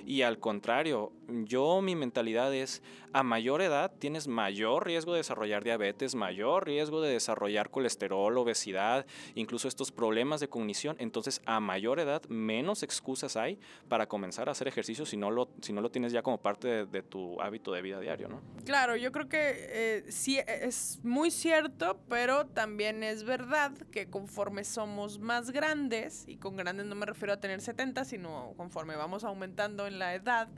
Y 0.06 0.22
al 0.22 0.40
contrario, 0.40 1.12
yo 1.28 1.82
mi 1.82 1.96
mentalidad 1.96 2.54
es, 2.54 2.82
a 3.14 3.24
mayor 3.24 3.62
edad 3.62 3.92
tienes 3.98 4.28
mayor 4.28 4.86
riesgo 4.86 5.14
de 5.14 5.20
desarrollar 5.20 5.64
diabetes, 5.64 6.16
mayor 6.16 6.66
riesgo 6.66 7.02
de 7.02 7.12
desarrollar 7.12 7.70
colesterol, 7.70 8.38
obesidad, 8.38 9.06
incluso 9.36 9.68
estos 9.68 9.92
problemas 9.92 10.40
de 10.40 10.50
cognición. 10.50 10.96
Entonces, 11.00 11.42
a 11.46 11.60
mayor 11.60 12.00
edad, 12.00 12.24
menos 12.30 12.84
excusas 12.84 13.38
hay 13.38 13.60
para 13.88 14.08
comenzar 14.08 14.50
a 14.50 14.52
hacer 14.52 14.68
ejercicio 14.68 15.06
si 15.06 15.18
no 15.18 15.32
lo, 15.32 15.50
si 15.62 15.74
no 15.74 15.82
tienes 15.98 16.14
ya 16.14 16.22
como 16.22 16.38
parte 16.38 16.86
de, 16.86 17.02
tu 17.02 17.42
hábito 17.42 17.72
de 17.72 17.82
vida 17.82 18.00
diario, 18.00 18.28
¿no? 18.28 18.40
Claro, 18.66 18.96
yo 18.96 19.12
creo 19.12 19.28
que 19.28 19.40
eh, 19.40 20.06
sí 20.10 20.38
es 20.38 21.00
muy 21.02 21.32
cierto, 21.32 22.00
pero 22.08 22.46
también 22.46 23.02
es 23.02 23.24
verdad 23.24 23.72
que 23.90 24.08
conforme 24.08 24.64
somos 24.64 25.18
más 25.18 25.50
grandes, 25.50 26.26
y 26.28 26.38
con 26.38 26.56
grandes 26.56 26.86
no 26.86 26.94
me 26.94 27.08
refiero 27.08 27.34
a 27.34 27.38
tener 27.38 27.62
70, 27.62 28.06
sino 28.06 28.54
conforme 28.58 28.96
vamos 28.96 29.24
aumentando 29.24 29.88
en 29.88 29.98
la 29.98 30.14
edad, 30.14 30.50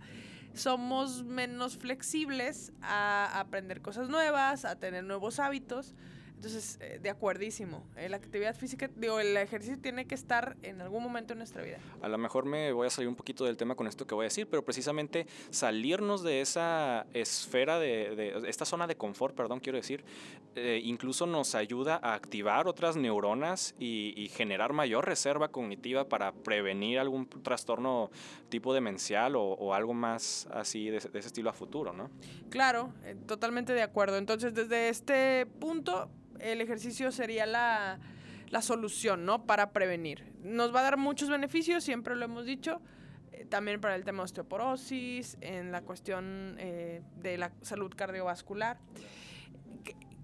somos 0.53 1.23
menos 1.23 1.77
flexibles 1.77 2.73
a 2.81 3.39
aprender 3.39 3.81
cosas 3.81 4.09
nuevas, 4.09 4.65
a 4.65 4.77
tener 4.77 5.05
nuevos 5.05 5.39
hábitos. 5.39 5.95
Entonces, 6.39 6.77
eh, 6.79 6.99
de 7.03 7.09
acuerdísimo. 7.09 7.83
Eh, 7.97 8.07
la 8.07 8.15
actividad 8.15 8.55
física, 8.55 8.89
digo, 8.95 9.19
el 9.19 9.35
ejercicio 9.35 9.77
tiene 9.77 10.07
que 10.07 10.15
estar 10.15 10.55
en 10.63 10.79
algún 10.79 11.03
momento 11.03 11.33
en 11.33 11.39
nuestra 11.39 11.61
vida. 11.61 11.79
A 12.01 12.07
lo 12.07 12.17
mejor 12.17 12.45
me 12.45 12.71
voy 12.71 12.87
a 12.87 12.89
salir 12.89 13.09
un 13.09 13.15
poquito 13.15 13.43
del 13.43 13.57
tema 13.57 13.75
con 13.75 13.87
esto 13.87 14.07
que 14.07 14.15
voy 14.15 14.23
a 14.23 14.27
decir, 14.27 14.47
pero 14.47 14.63
precisamente 14.63 15.27
salirnos 15.49 16.23
de 16.23 16.39
esa 16.39 17.05
esfera, 17.13 17.77
de, 17.77 18.15
de 18.15 18.49
esta 18.49 18.63
zona 18.63 18.87
de 18.87 18.95
confort, 18.95 19.35
perdón, 19.35 19.59
quiero 19.59 19.77
decir, 19.77 20.05
eh, 20.55 20.79
incluso 20.81 21.25
nos 21.25 21.55
ayuda 21.55 21.99
a 22.01 22.13
activar 22.13 22.69
otras 22.69 22.95
neuronas 22.95 23.75
y, 23.77 24.29
generar 24.29 24.71
mayor 24.71 25.05
reserva 25.05 25.49
cognitiva 25.49 26.07
para 26.07 26.31
prevenir 26.31 26.99
algún 26.99 27.27
trastorno 27.27 28.11
tipo 28.47 28.73
demencial 28.73 29.35
o, 29.35 29.41
o 29.41 29.73
algo 29.73 29.93
más 29.93 30.47
así 30.53 30.85
de, 30.85 30.99
de, 30.99 31.19
ese 31.19 31.27
estilo 31.27 31.49
a 31.49 31.53
futuro, 31.53 31.91
¿no? 31.91 32.09
Claro, 32.49 32.93
totalmente 33.25 33.73
de 33.73 33.81
acuerdo. 33.81 34.17
Entonces, 34.17 34.53
desde 34.53 34.89
este 34.89 35.47
punto 35.59 36.09
el 36.39 36.61
ejercicio 36.61 37.11
sería 37.11 37.45
la, 37.45 37.99
solución, 38.61 39.25
¿no? 39.25 39.45
Para 39.45 39.71
prevenir. 39.71 40.23
Nos 40.43 40.73
va 40.73 40.79
a 40.81 40.83
dar 40.83 40.97
muchos 40.97 41.29
beneficios, 41.29 41.83
siempre 41.83 42.15
lo 42.15 42.25
hemos 42.25 42.45
dicho, 42.45 42.81
eh, 43.31 43.45
también 43.45 43.79
para 43.79 43.95
el 43.95 44.03
tema 44.03 44.19
de 44.19 44.23
osteoporosis, 44.23 45.37
en 45.41 45.71
la 45.71 45.81
cuestión 45.81 46.55
eh, 46.59 47.01
de 47.17 47.37
la 47.37 47.51
salud 47.61 47.93
cardiovascular. 47.95 48.79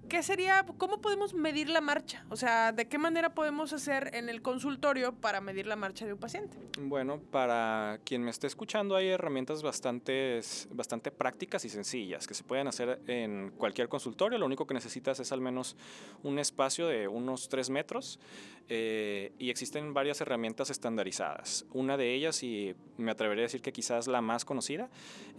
¿Qué 0.10 0.22
sería, 0.22 0.64
cómo 0.78 1.02
podemos 1.02 1.34
medir 1.34 1.68
la 1.68 1.82
marcha? 1.82 2.26
O 2.30 2.36
sea, 2.36 2.72
¿de 2.72 2.88
qué 2.88 3.00
manera 3.00 3.34
podemos 3.34 3.74
hacer 3.74 4.12
en 4.14 4.30
el 4.30 4.44
consultorio 4.44 5.14
para 5.14 5.42
medir 5.42 5.66
la 5.66 5.76
marcha 5.76 6.06
de 6.06 6.14
un 6.14 6.20
paciente? 6.20 6.58
Bueno, 6.80 7.20
para 7.32 8.00
quien 8.04 8.24
me 8.24 8.30
esté 8.30 8.46
escuchando 8.46 8.96
hay 8.96 9.08
herramientas 9.08 9.64
bastante, 9.64 10.42
bastante 10.70 11.10
prácticas 11.10 11.66
y 11.66 11.70
sencillas 11.70 12.28
que 12.28 12.36
se 12.36 12.44
pueden 12.44 12.68
hacer 12.68 13.02
en 13.08 13.52
cualquier 13.58 13.90
consultorio. 13.90 14.38
Lo 14.38 14.46
único 14.46 14.68
que 14.68 14.76
necesitas 14.76 15.20
es 15.20 15.32
al 15.32 15.42
menos 15.42 15.76
un 16.22 16.38
espacio 16.38 16.88
de 16.88 17.08
unos 17.08 17.50
3 17.50 17.72
metros 17.72 18.20
eh, 18.70 19.32
y 19.40 19.50
existen 19.50 19.94
varias 19.96 20.22
herramientas 20.22 20.70
estandarizadas. 20.70 21.66
Una 21.74 21.98
de 21.98 22.14
ellas, 22.14 22.44
y 22.44 22.76
me 22.98 23.12
atrevería 23.12 23.44
a 23.44 23.48
decir 23.48 23.62
que 23.62 23.74
quizás 23.74 24.08
la 24.08 24.22
más 24.22 24.46
conocida, 24.46 24.90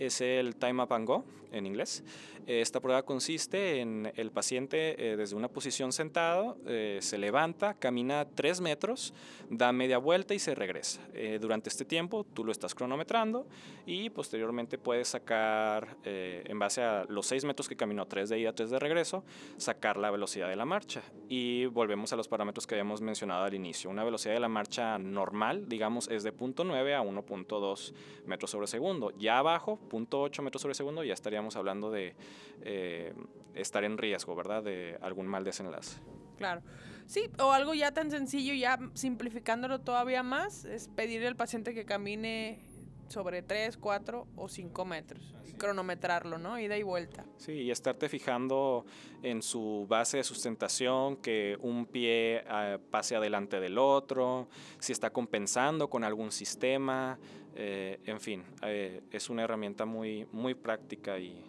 es 0.00 0.20
el 0.20 0.56
Time 0.56 0.82
Up 0.82 0.92
and 0.92 1.06
Go 1.06 1.24
en 1.52 1.66
inglés. 1.66 2.02
Esta 2.46 2.80
prueba 2.80 3.02
consiste 3.04 3.80
en 3.80 4.12
el 4.14 4.30
paciente 4.30 4.55
eh, 4.56 5.16
desde 5.16 5.36
una 5.36 5.48
posición 5.48 5.92
sentado, 5.92 6.56
eh, 6.66 6.98
se 7.02 7.18
levanta, 7.18 7.74
camina 7.74 8.26
tres 8.34 8.60
metros, 8.60 9.12
da 9.50 9.72
media 9.72 9.98
vuelta 9.98 10.34
y 10.34 10.38
se 10.38 10.54
regresa. 10.54 11.00
Eh, 11.14 11.38
durante 11.40 11.68
este 11.68 11.84
tiempo 11.84 12.24
tú 12.24 12.44
lo 12.44 12.52
estás 12.52 12.74
cronometrando 12.74 13.46
y 13.84 14.10
posteriormente 14.10 14.78
puedes 14.78 15.08
sacar, 15.08 15.96
en 16.04 16.58
base 16.58 16.82
a 16.82 17.04
los 17.08 17.26
seis 17.26 17.44
metros 17.44 17.68
que 17.68 17.76
caminó, 17.76 18.06
tres 18.06 18.28
de 18.28 18.38
ida, 18.38 18.52
tres 18.52 18.70
de 18.70 18.78
regreso, 18.78 19.24
sacar 19.58 19.96
la 19.96 20.10
velocidad 20.10 20.48
de 20.48 20.56
la 20.56 20.64
marcha. 20.64 21.02
Y 21.28 21.66
volvemos 21.66 22.12
a 22.12 22.16
los 22.16 22.28
parámetros 22.28 22.66
que 22.66 22.74
habíamos 22.74 23.00
mencionado 23.00 23.44
al 23.44 23.54
inicio. 23.54 23.90
Una 23.90 24.04
velocidad 24.04 24.34
de 24.34 24.40
la 24.40 24.48
marcha 24.48 24.98
normal, 24.98 25.68
digamos, 25.68 26.08
es 26.08 26.22
de 26.22 26.32
0.9 26.34 26.94
a 26.94 27.02
1.2 27.02 27.94
metros 28.26 28.50
sobre 28.50 28.66
segundo. 28.66 29.12
Ya 29.18 29.38
abajo, 29.38 29.78
0.8 29.90 30.42
metros 30.42 30.62
sobre 30.62 30.74
segundo, 30.74 31.04
ya 31.04 31.14
estaríamos 31.14 31.56
hablando 31.56 31.90
de 31.90 32.14
eh, 32.62 33.12
estar 33.54 33.84
en 33.84 33.98
riesgo, 33.98 34.34
¿verdad? 34.34 34.45
De 34.46 34.98
algún 35.02 35.26
mal 35.26 35.44
desenlace. 35.44 36.00
Claro. 36.36 36.62
Sí, 37.06 37.30
o 37.38 37.52
algo 37.52 37.72
ya 37.74 37.92
tan 37.92 38.10
sencillo, 38.10 38.52
ya 38.52 38.78
simplificándolo 38.94 39.80
todavía 39.80 40.22
más, 40.22 40.64
es 40.64 40.88
pedirle 40.88 41.28
al 41.28 41.36
paciente 41.36 41.72
que 41.72 41.84
camine 41.84 42.60
sobre 43.08 43.42
3, 43.42 43.76
4 43.76 44.26
o 44.34 44.48
5 44.48 44.84
metros. 44.84 45.34
Cronometrarlo, 45.58 46.36
¿no? 46.36 46.58
Ida 46.58 46.76
y 46.76 46.82
vuelta. 46.82 47.24
Sí, 47.38 47.52
y 47.52 47.70
estarte 47.70 48.08
fijando 48.08 48.84
en 49.22 49.40
su 49.40 49.86
base 49.88 50.18
de 50.18 50.24
sustentación, 50.24 51.16
que 51.16 51.56
un 51.60 51.86
pie 51.86 52.44
ah, 52.48 52.78
pase 52.90 53.16
adelante 53.16 53.60
del 53.60 53.78
otro, 53.78 54.48
si 54.80 54.92
está 54.92 55.10
compensando 55.10 55.88
con 55.88 56.04
algún 56.04 56.32
sistema, 56.32 57.18
eh, 57.54 58.00
en 58.04 58.20
fin, 58.20 58.44
eh, 58.62 59.02
es 59.10 59.30
una 59.30 59.44
herramienta 59.44 59.86
muy, 59.86 60.26
muy 60.32 60.54
práctica 60.54 61.18
y, 61.18 61.42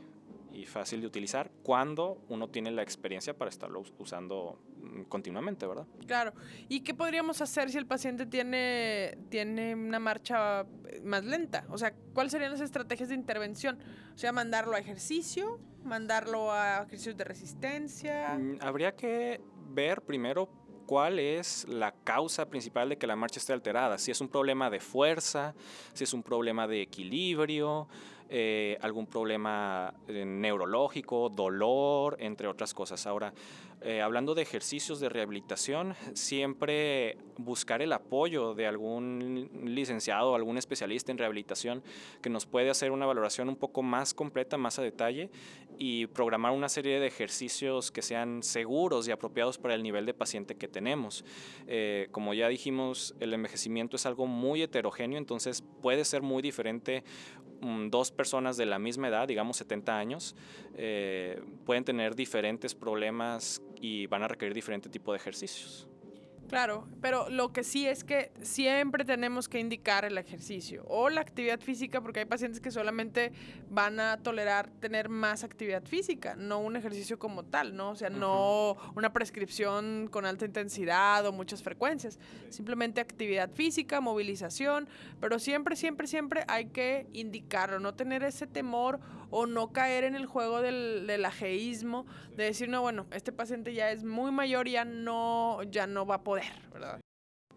y 0.57 0.65
fácil 0.65 1.01
de 1.01 1.07
utilizar 1.07 1.51
cuando 1.61 2.23
uno 2.29 2.49
tiene 2.49 2.71
la 2.71 2.81
experiencia 2.81 3.37
para 3.37 3.49
estarlo 3.49 3.83
usando 3.99 4.59
mm, 4.81 5.03
continuamente, 5.03 5.67
¿verdad? 5.67 5.85
Claro. 6.07 6.33
¿Y 6.67 6.79
qué 6.79 6.95
podríamos 6.95 7.41
hacer 7.41 7.69
si 7.69 7.77
el 7.77 7.85
paciente 7.85 8.25
tiene, 8.25 9.19
tiene 9.29 9.75
una 9.75 9.99
marcha 9.99 10.61
eh, 10.61 10.99
más 11.03 11.23
lenta? 11.23 11.65
O 11.69 11.77
sea, 11.77 11.93
¿cuáles 12.13 12.31
serían 12.31 12.51
las 12.51 12.61
estrategias 12.61 13.09
de 13.09 13.15
intervención? 13.15 13.77
O 14.15 14.17
sea, 14.17 14.31
mandarlo 14.31 14.75
a 14.75 14.79
ejercicio, 14.79 15.59
mandarlo 15.83 16.51
a 16.51 16.77
ejercicios 16.87 17.15
de 17.15 17.23
resistencia. 17.23 18.35
Mm, 18.35 18.57
habría 18.61 18.95
que 18.95 19.39
ver 19.69 20.01
primero 20.01 20.49
cuál 20.87 21.19
es 21.19 21.67
la 21.69 21.91
causa 21.91 22.49
principal 22.49 22.89
de 22.89 22.97
que 22.97 23.05
la 23.05 23.15
marcha 23.15 23.39
esté 23.39 23.53
alterada. 23.53 23.99
Si 23.99 24.09
es 24.09 24.21
un 24.21 24.29
problema 24.29 24.71
de 24.71 24.79
fuerza, 24.79 25.53
si 25.93 26.03
es 26.03 26.13
un 26.13 26.23
problema 26.23 26.65
de 26.65 26.81
equilibrio, 26.81 27.87
eh, 28.29 28.77
algún 28.81 29.07
problema 29.07 29.93
eh, 30.07 30.25
neurológico, 30.25 31.29
dolor, 31.29 32.17
entre 32.19 32.47
otras 32.47 32.73
cosas. 32.73 33.07
Ahora, 33.07 33.33
eh, 33.81 34.01
hablando 34.01 34.33
de 34.33 34.41
ejercicios 34.41 34.99
de 34.99 35.07
rehabilitación, 35.07 35.93
siempre 36.13 37.17
buscar 37.37 37.83
el 37.83 37.93
apoyo 37.93 38.55
de 38.55 38.65
algún 38.65 39.51
licenciado 39.65 40.33
algún 40.33 40.57
especialista 40.57 41.11
en 41.11 41.19
rehabilitación 41.19 41.83
que 42.23 42.31
nos 42.31 42.47
puede 42.47 42.71
hacer 42.71 42.89
una 42.89 43.05
valoración 43.05 43.49
un 43.49 43.55
poco 43.55 43.83
más 43.83 44.15
completa, 44.15 44.57
más 44.57 44.79
a 44.79 44.81
detalle 44.81 45.29
y 45.77 46.07
programar 46.07 46.53
una 46.53 46.69
serie 46.69 46.99
de 46.99 47.05
ejercicios 47.05 47.91
que 47.91 48.01
sean 48.01 48.41
seguros 48.41 49.07
y 49.07 49.11
apropiados 49.11 49.59
para 49.59 49.75
el 49.75 49.83
nivel 49.83 50.07
de 50.07 50.15
paciente 50.15 50.55
que 50.55 50.67
tenemos. 50.67 51.23
Eh, 51.67 52.07
como 52.11 52.33
ya 52.33 52.47
dijimos, 52.47 53.13
el 53.19 53.33
envejecimiento 53.33 53.95
es 53.95 54.07
algo 54.07 54.25
muy 54.25 54.63
heterogéneo, 54.63 55.19
entonces 55.19 55.63
puede 55.83 56.03
ser 56.03 56.23
muy 56.23 56.41
diferente 56.41 57.03
dos 57.61 58.11
personas 58.11 58.57
de 58.57 58.65
la 58.65 58.79
misma 58.79 59.07
edad, 59.07 59.27
digamos 59.27 59.57
70 59.57 59.97
años, 59.97 60.35
eh, 60.75 61.41
pueden 61.65 61.83
tener 61.83 62.15
diferentes 62.15 62.75
problemas 62.75 63.61
y 63.81 64.07
van 64.07 64.23
a 64.23 64.27
requerir 64.27 64.53
diferente 64.53 64.89
tipo 64.89 65.11
de 65.11 65.17
ejercicios. 65.17 65.87
Claro, 66.47 66.87
pero 67.01 67.29
lo 67.29 67.51
que 67.51 67.63
sí 67.63 67.85
es 67.85 68.05
que 68.05 68.31
siempre 68.41 69.03
tenemos 69.03 69.49
que 69.49 69.59
indicar 69.59 70.05
el 70.05 70.17
ejercicio 70.17 70.85
o 70.87 71.09
la 71.09 71.19
actividad 71.19 71.59
física 71.59 71.99
porque 71.99 72.21
hay 72.21 72.25
pacientes 72.25 72.61
que 72.61 72.71
solamente 72.71 73.33
van 73.69 73.99
a 73.99 74.17
tolerar 74.17 74.69
tener 74.79 75.09
más 75.09 75.43
actividad 75.43 75.83
física, 75.83 76.35
no 76.35 76.59
un 76.59 76.77
ejercicio 76.77 77.19
como 77.19 77.43
tal, 77.43 77.75
¿no? 77.75 77.89
O 77.89 77.95
sea, 77.95 78.09
no 78.09 78.77
una 78.95 79.11
prescripción 79.11 80.07
con 80.09 80.25
alta 80.25 80.45
intensidad 80.45 81.25
o 81.25 81.33
muchas 81.33 81.61
frecuencias, 81.61 82.17
simplemente 82.49 83.01
actividad 83.01 83.51
física, 83.51 83.99
movilización, 83.99 84.87
pero 85.19 85.39
siempre, 85.39 85.75
siempre, 85.75 86.07
siempre 86.07 86.45
hay 86.47 86.67
que 86.67 87.07
indicarlo, 87.11 87.79
no 87.79 87.93
tener 87.93 88.23
ese 88.23 88.47
temor 88.47 88.99
o 89.29 89.45
no 89.45 89.71
caer 89.71 90.03
en 90.03 90.15
el 90.15 90.25
juego 90.25 90.61
del, 90.61 91.05
del 91.07 91.25
ajeísmo, 91.25 92.05
de 92.35 92.45
decir, 92.45 92.69
no, 92.69 92.81
bueno, 92.81 93.07
este 93.11 93.31
paciente 93.31 93.73
ya 93.73 93.91
es 93.91 94.03
muy 94.03 94.31
mayor, 94.31 94.67
ya 94.67 94.85
no, 94.85 95.63
ya 95.63 95.87
no 95.87 96.05
va 96.05 96.15
a 96.15 96.23
poder, 96.23 96.51
¿verdad? 96.71 96.99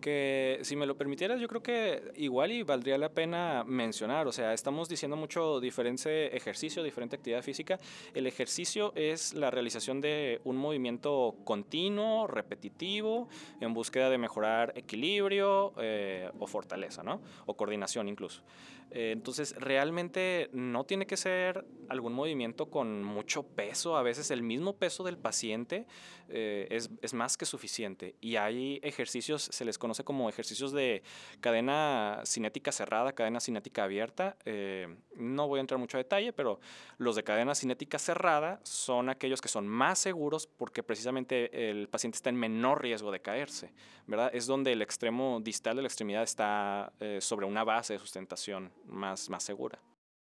Que 0.01 0.59
si 0.63 0.77
me 0.77 0.87
lo 0.87 0.97
permitieras, 0.97 1.41
yo 1.41 1.49
creo 1.49 1.63
que 1.63 2.13
igual 2.17 2.53
y 2.53 2.63
valdría 2.63 2.99
la 2.99 3.11
pena 3.11 3.65
mencionar, 3.65 4.27
o 4.27 4.33
sea, 4.33 4.53
estamos 4.53 4.89
diciendo 4.89 5.17
mucho 5.17 5.61
diferente 5.61 6.37
ejercicio, 6.37 6.83
diferente 6.83 7.17
actividad 7.17 7.43
física. 7.43 7.79
El 8.15 8.27
ejercicio 8.27 8.93
es 8.97 9.35
la 9.35 9.51
realización 9.51 10.01
de 10.01 10.41
un 10.45 10.57
movimiento 10.57 11.37
continuo, 11.45 12.27
repetitivo, 12.27 13.29
en 13.61 13.75
búsqueda 13.75 14.11
de 14.11 14.19
mejorar 14.19 14.73
equilibrio 14.77 15.73
eh, 15.79 16.31
o 16.39 16.47
fortaleza, 16.47 17.03
¿no? 17.03 17.21
O 17.47 17.57
coordinación 17.57 18.09
incluso. 18.09 18.43
Eh, 18.91 19.13
entonces, 19.13 19.55
realmente 19.57 20.51
no 20.53 20.85
tiene 20.85 21.07
que 21.07 21.17
ser 21.17 21.65
algún 21.89 22.13
movimiento 22.13 22.71
con 22.71 23.05
mucho 23.05 23.45
peso. 23.45 23.97
A 23.97 24.03
veces 24.03 24.31
el 24.31 24.43
mismo 24.43 24.77
peso 24.77 25.05
del 25.05 25.17
paciente 25.17 25.87
eh, 26.29 26.67
es, 26.71 26.91
es, 27.01 27.15
más 27.15 27.37
que 27.37 27.47
suficiente. 27.47 28.17
Y 28.21 28.37
hay 28.37 28.81
ejercicios, 28.83 29.43
se 29.43 29.65
les 29.65 29.79
conoce 29.79 29.89
como 30.05 30.29
ejercicios 30.29 30.72
de 30.72 31.03
cadena 31.40 32.22
cinética 32.24 32.72
cerrada, 32.72 33.12
cadena 33.12 33.40
cinética 33.40 33.85
abierta. 33.85 34.37
Eh, 34.44 34.96
no 35.16 35.48
voy 35.48 35.59
a 35.59 35.61
entrar 35.61 35.79
mucho 35.79 35.96
a 35.96 36.03
detalle, 36.03 36.33
pero 36.33 36.61
los 36.98 37.16
de 37.16 37.24
cadena 37.24 37.55
cinética 37.55 37.98
cerrada 37.98 38.61
son 38.62 39.09
aquellos 39.09 39.40
que 39.40 39.48
son 39.48 39.66
más 39.66 39.98
seguros 39.98 40.46
porque 40.46 40.83
precisamente 40.83 41.70
el 41.70 41.88
paciente 41.88 42.16
está 42.16 42.31
en 42.31 42.37
menor 42.37 42.83
riesgo 42.83 43.11
de 43.11 43.20
caerse. 43.20 43.72
¿verdad? 44.07 44.31
Es 44.33 44.46
donde 44.46 44.72
el 44.72 44.83
extremo 44.83 45.40
distal 45.40 45.76
de 45.76 45.83
la 45.83 45.88
extremidad 45.88 46.22
está 46.22 46.92
sobre 47.20 47.46
una 47.46 47.64
base 47.64 47.92
de 47.92 47.98
sustentación 47.98 48.72
más, 48.87 49.31
más 49.31 49.44
segura. 49.44 49.79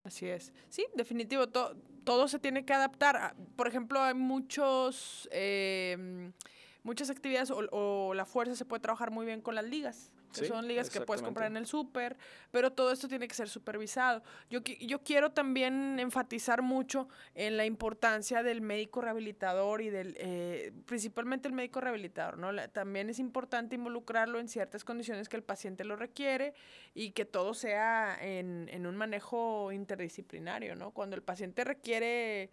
Así 0.05 0.29
es. 0.29 0.53
Sí, 0.69 0.87
definitivo, 0.95 1.49
todo 1.49 2.29
se 2.29 2.39
tiene 2.39 2.67
que 2.67 2.75
adaptar. 2.75 3.17
Ah, 3.17 3.35
por 3.57 3.67
ejemplo, 3.67 4.01
hay 4.03 4.13
muchos, 4.13 5.27
eh, 5.33 6.31
muchas 6.85 7.11
actividades 7.11 7.51
o, 7.51 8.15
la 8.15 8.25
fuerza 8.25 8.55
se 8.55 8.65
puede 8.65 8.81
trabajar 8.81 9.11
muy 9.11 9.27
bien 9.27 9.41
con 9.41 9.57
las 9.57 9.65
ligas 9.65 10.13
son 10.43 10.67
ligas 10.67 10.91
que 10.91 11.01
puedes 11.01 11.23
comprar 11.23 11.51
en 11.51 11.57
el 11.57 11.67
súper, 11.67 12.17
pero 12.51 12.73
todo 12.73 12.91
esto 12.91 13.09
tiene 13.09 13.29
que 13.29 13.35
ser 13.35 13.49
supervisado. 13.49 14.23
Yo, 14.51 14.61
yo 14.81 15.03
quiero 15.03 15.33
también 15.33 15.99
enfatizar 16.01 16.63
mucho 16.63 17.09
en 17.35 17.57
la 17.57 17.65
importancia 17.65 18.43
del 18.43 18.61
médico 18.61 19.01
rehabilitador 19.01 19.83
y 19.83 19.91
del, 19.91 20.17
eh, 20.19 20.73
principalmente 20.87 21.49
el 21.49 21.55
médico 21.55 21.81
rehabilitador, 21.81 22.39
¿no? 22.39 22.55
también 22.71 23.11
es 23.11 23.19
importante 23.19 23.75
involucrarlo 23.75 24.41
en 24.41 24.49
ciertas 24.49 24.85
condiciones 24.85 25.29
que 25.29 25.37
el 25.37 25.43
paciente 25.43 25.85
lo 25.85 25.97
requiere 25.97 26.55
y 26.95 27.11
que 27.11 27.25
todo 27.25 27.55
sea 27.55 28.17
en, 28.21 28.69
en 28.71 28.87
un 28.87 28.97
manejo 28.97 29.73
interdisciplinario, 29.73 30.75
¿no? 30.77 30.93
Cuando 30.93 31.17
el 31.17 31.23
paciente 31.23 31.65
requiere 31.65 32.51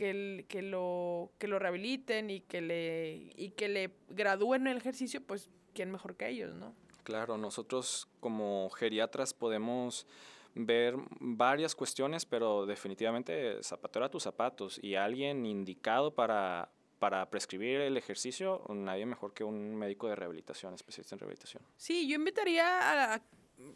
que, 0.00 0.46
que, 0.48 0.62
lo, 0.62 1.30
que 1.36 1.46
lo 1.46 1.58
rehabiliten 1.58 2.30
y 2.30 2.40
que 2.40 2.62
le, 2.62 3.32
y 3.36 3.50
que 3.50 3.68
le 3.68 3.90
gradúen 4.08 4.66
el 4.66 4.78
ejercicio, 4.78 5.20
pues 5.20 5.50
quién 5.74 5.90
mejor 5.90 6.16
que 6.16 6.26
ellos, 6.26 6.54
¿no? 6.54 6.74
Claro, 7.02 7.36
nosotros 7.36 8.08
como 8.18 8.70
geriatras 8.70 9.34
podemos 9.34 10.06
ver 10.54 10.94
varias 11.20 11.74
cuestiones, 11.74 12.24
pero 12.24 12.64
definitivamente 12.64 13.62
zapatero 13.62 14.06
a 14.06 14.10
tus 14.10 14.22
zapatos 14.22 14.82
y 14.82 14.94
alguien 14.94 15.44
indicado 15.44 16.14
para, 16.14 16.70
para 16.98 17.28
prescribir 17.28 17.82
el 17.82 17.98
ejercicio, 17.98 18.64
nadie 18.70 19.04
mejor 19.04 19.34
que 19.34 19.44
un 19.44 19.76
médico 19.76 20.08
de 20.08 20.16
rehabilitación, 20.16 20.72
especialista 20.72 21.14
en 21.14 21.18
rehabilitación. 21.18 21.62
Sí, 21.76 22.08
yo 22.08 22.14
invitaría 22.14 23.22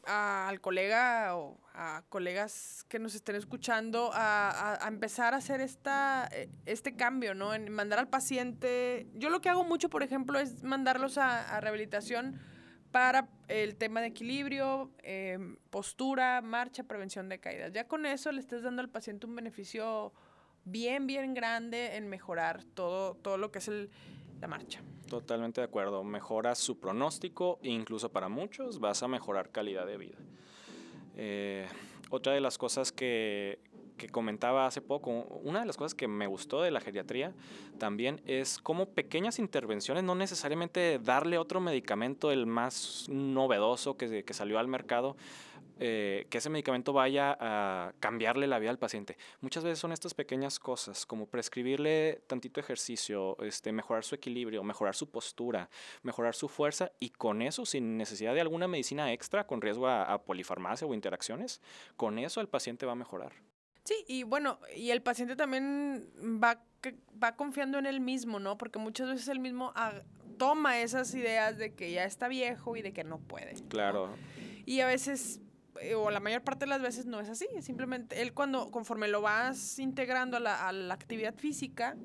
al 0.07 0.61
colega 0.61 1.37
o 1.37 1.59
a 1.75 2.05
colegas 2.09 2.85
que 2.89 2.99
nos 2.99 3.15
estén 3.15 3.37
escuchando 3.37 4.11
a, 4.13 4.79
empezar 4.87 5.35
a 5.35 5.39
hacer 5.39 5.61
esta, 5.61 6.29
e, 6.33 6.49
este 6.67 6.95
cambio, 6.95 7.35
¿no? 7.35 7.55
En 7.55 7.71
mandar 7.73 7.99
al 7.99 8.09
paciente. 8.09 9.07
Yo 9.15 9.31
lo 9.31 9.41
que 9.41 9.49
hago 9.49 9.65
mucho, 9.65 9.89
por 9.91 10.03
ejemplo, 10.03 10.39
es 10.39 10.63
mandarlos 10.63 11.19
a 11.19 11.61
rehabilitación 11.61 12.41
para 12.95 13.27
el 13.49 13.75
tema 13.75 14.01
de 14.01 14.07
equilibrio, 14.07 14.93
em, 15.03 15.57
postura, 15.71 16.41
marcha, 16.43 16.85
prevención 16.85 17.29
de 17.29 17.41
caídas. 17.41 17.73
Ya 17.73 17.89
con 17.89 18.07
eso 18.07 18.31
le 18.31 18.39
estás 18.39 18.63
dando 18.63 18.83
al 18.83 18.89
paciente 18.89 19.27
un 19.27 19.35
beneficio 19.35 20.13
bien, 20.65 21.09
bien 21.09 21.35
grande 21.35 21.97
en 21.97 22.09
mejorar 22.09 22.63
todo, 22.63 23.17
todo 23.17 23.37
lo 23.37 23.51
que 23.51 23.59
es 23.59 23.67
el, 23.67 23.91
la 24.41 24.47
marcha. 24.47 24.81
Totalmente 25.09 25.61
de 25.61 25.67
acuerdo. 25.67 26.03
Mejora 26.05 26.55
su 26.55 26.79
pronóstico 26.79 27.59
e 27.63 27.69
incluso 27.69 28.11
para 28.11 28.29
muchos 28.29 28.81
vas 28.81 29.03
a 29.03 29.09
mejorar 29.09 29.51
calidad 29.51 29.87
de 29.87 29.97
vida. 29.99 30.17
Eh, 31.17 31.67
otra 32.11 32.33
de 32.33 32.41
las 32.41 32.59
cosas 32.59 32.91
que, 32.91 33.59
que 33.97 34.09
comentaba 34.09 34.67
hace 34.67 34.81
poco, 34.81 35.11
una 35.43 35.61
de 35.61 35.67
las 35.67 35.77
cosas 35.77 35.95
que 35.95 36.09
me 36.09 36.27
gustó 36.27 36.63
de 36.63 36.71
la 36.71 36.81
geriatría 36.81 37.33
también 37.79 38.21
es 38.27 38.59
cómo 38.59 38.87
pequeñas 38.87 39.39
intervenciones, 39.39 40.03
no 40.03 40.15
necesariamente 40.15 40.99
darle 40.99 41.39
otro 41.39 41.61
medicamento, 41.61 42.33
el 42.33 42.47
más 42.47 43.07
novedoso 43.09 43.97
que, 43.97 44.25
que 44.25 44.35
salió 44.35 44.59
al 44.59 44.69
mercado, 44.69 45.17
eh, 45.79 46.27
que 46.31 46.39
ese 46.39 46.51
medicamento 46.51 46.93
vaya 46.93 47.37
a 47.39 47.93
cambiarle 48.01 48.47
la 48.47 48.59
vida 48.59 48.71
al 48.71 48.79
paciente. 48.79 49.17
Muchas 49.41 49.65
veces 49.65 49.79
son 49.79 49.93
estas 49.93 50.15
pequeñas 50.15 50.59
cosas, 50.59 51.07
como 51.07 51.27
prescribirle 51.27 52.23
tantito 52.27 52.61
ejercicio, 52.61 53.37
este, 53.43 53.73
mejorar 53.73 54.05
su 54.05 54.15
equilibrio, 54.15 54.63
mejorar 54.63 54.95
su 54.95 55.11
postura, 55.11 55.69
mejorar 56.03 56.35
su 56.35 56.49
fuerza 56.49 56.93
y 57.01 57.11
con 57.11 57.43
eso, 57.43 57.67
sin 57.67 57.97
necesidad 57.97 58.35
de 58.35 58.41
alguna 58.41 58.69
medicina 58.69 59.13
extra, 59.13 59.47
con 59.47 59.61
riesgo 59.61 59.87
a, 59.87 60.05
a 60.05 60.23
polifarmacia 60.23 60.87
o 60.87 60.95
interacciones, 60.95 61.61
con 61.97 62.19
eso 62.19 62.41
el 62.41 62.49
paciente 62.49 62.87
va 62.87 62.93
a 62.93 62.97
mejorar. 62.97 63.33
Sí, 63.85 63.95
y 64.09 64.23
bueno, 64.23 64.59
y 64.75 64.91
el 64.91 65.03
paciente 65.03 65.37
también 65.37 66.09
va, 66.43 66.65
va 67.23 67.37
confiando 67.37 67.79
en 67.79 67.85
él 67.85 68.01
mismo, 68.01 68.41
¿no? 68.41 68.57
Porque 68.57 68.79
muchas 68.79 69.09
veces 69.09 69.29
él 69.29 69.41
mismo 69.41 69.75
toma 70.39 70.81
esas 70.81 71.15
ideas 71.15 71.59
de 71.59 71.75
que 71.75 71.93
ya 71.93 72.05
está 72.05 72.29
viejo 72.29 72.77
y 72.77 72.83
de 72.83 72.95
que 72.95 73.05
no 73.05 73.19
puede. 73.19 73.55
Claro. 73.69 74.09
Y 74.65 74.81
a 74.81 74.87
veces 74.87 75.43
o 75.97 76.11
la 76.11 76.21
mayor 76.21 76.43
parte 76.43 76.65
de 76.65 76.71
las 76.71 76.83
veces 76.83 77.07
no 77.07 77.21
es 77.21 77.29
así. 77.29 77.47
Simplemente 77.61 78.23
él 78.23 78.33
cuando, 78.33 78.71
conforme 78.71 79.09
lo 79.09 79.21
vas 79.21 79.79
integrando 79.79 80.37
a 80.37 80.41
la, 80.41 80.69
a 80.69 80.73
la 80.73 80.95
actividad 80.95 81.35
física, 81.35 81.97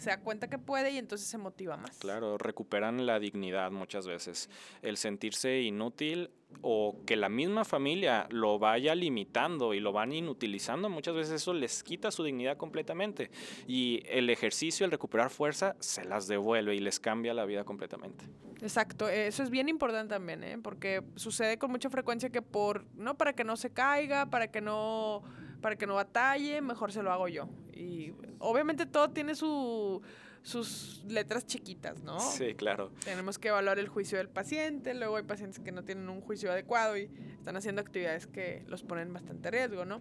se 0.00 0.08
da 0.08 0.18
cuenta 0.20 0.48
que 0.48 0.58
puede 0.58 0.90
y 0.92 0.96
entonces 0.96 1.28
se 1.28 1.36
motiva 1.36 1.76
más. 1.76 1.98
Claro, 1.98 2.38
recuperan 2.38 3.04
la 3.04 3.20
dignidad 3.20 3.70
muchas 3.70 4.06
veces. 4.06 4.48
El 4.80 4.96
sentirse 4.96 5.60
inútil 5.60 6.30
o 6.62 6.96
que 7.06 7.16
la 7.16 7.28
misma 7.28 7.66
familia 7.66 8.26
lo 8.30 8.58
vaya 8.58 8.94
limitando 8.94 9.74
y 9.74 9.80
lo 9.80 9.92
van 9.92 10.12
inutilizando, 10.12 10.88
muchas 10.88 11.14
veces 11.14 11.34
eso 11.34 11.52
les 11.52 11.82
quita 11.82 12.10
su 12.10 12.24
dignidad 12.24 12.56
completamente. 12.56 13.30
Y 13.66 14.02
el 14.06 14.30
ejercicio, 14.30 14.86
el 14.86 14.90
recuperar 14.90 15.28
fuerza, 15.28 15.76
se 15.80 16.04
las 16.04 16.26
devuelve 16.26 16.74
y 16.74 16.78
les 16.78 16.98
cambia 16.98 17.34
la 17.34 17.44
vida 17.44 17.64
completamente. 17.64 18.24
Exacto, 18.62 19.06
eso 19.08 19.42
es 19.42 19.50
bien 19.50 19.68
importante 19.68 20.14
también, 20.14 20.42
¿eh? 20.44 20.58
porque 20.62 21.02
sucede 21.16 21.58
con 21.58 21.70
mucha 21.70 21.90
frecuencia 21.90 22.30
que 22.30 22.42
por, 22.42 22.86
no 22.94 23.16
para 23.16 23.34
que 23.34 23.44
no 23.44 23.56
se 23.56 23.70
caiga, 23.70 24.26
para 24.26 24.50
que 24.50 24.60
no 24.60 25.22
para 25.60 25.76
que 25.76 25.86
no 25.86 25.94
batalle, 25.94 26.60
mejor 26.60 26.92
se 26.92 27.02
lo 27.02 27.12
hago 27.12 27.28
yo. 27.28 27.48
Y 27.72 28.12
obviamente 28.38 28.86
todo 28.86 29.10
tiene 29.10 29.34
su, 29.34 30.02
sus 30.42 31.04
letras 31.08 31.46
chiquitas, 31.46 32.02
¿no? 32.02 32.18
Sí, 32.20 32.54
claro. 32.54 32.90
Tenemos 33.04 33.38
que 33.38 33.48
evaluar 33.48 33.78
el 33.78 33.88
juicio 33.88 34.18
del 34.18 34.28
paciente, 34.28 34.94
luego 34.94 35.16
hay 35.16 35.24
pacientes 35.24 35.60
que 35.60 35.72
no 35.72 35.84
tienen 35.84 36.08
un 36.08 36.20
juicio 36.20 36.50
adecuado 36.50 36.96
y 36.96 37.10
están 37.38 37.56
haciendo 37.56 37.80
actividades 37.80 38.26
que 38.26 38.64
los 38.66 38.82
ponen 38.82 39.12
bastante 39.12 39.50
riesgo, 39.50 39.84
¿no? 39.84 40.00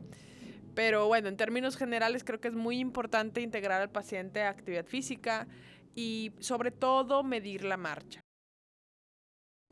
Pero 0.75 1.07
bueno, 1.07 1.27
en 1.27 1.35
términos 1.35 1.75
generales 1.75 2.23
creo 2.23 2.39
que 2.39 2.47
es 2.47 2.55
muy 2.55 2.79
importante 2.79 3.41
integrar 3.41 3.81
al 3.81 3.89
paciente 3.89 4.43
a 4.43 4.49
actividad 4.49 4.85
física 4.85 5.47
y 5.95 6.31
sobre 6.39 6.71
todo 6.71 7.23
medir 7.23 7.63
la 7.65 7.77
marcha. 7.77 8.21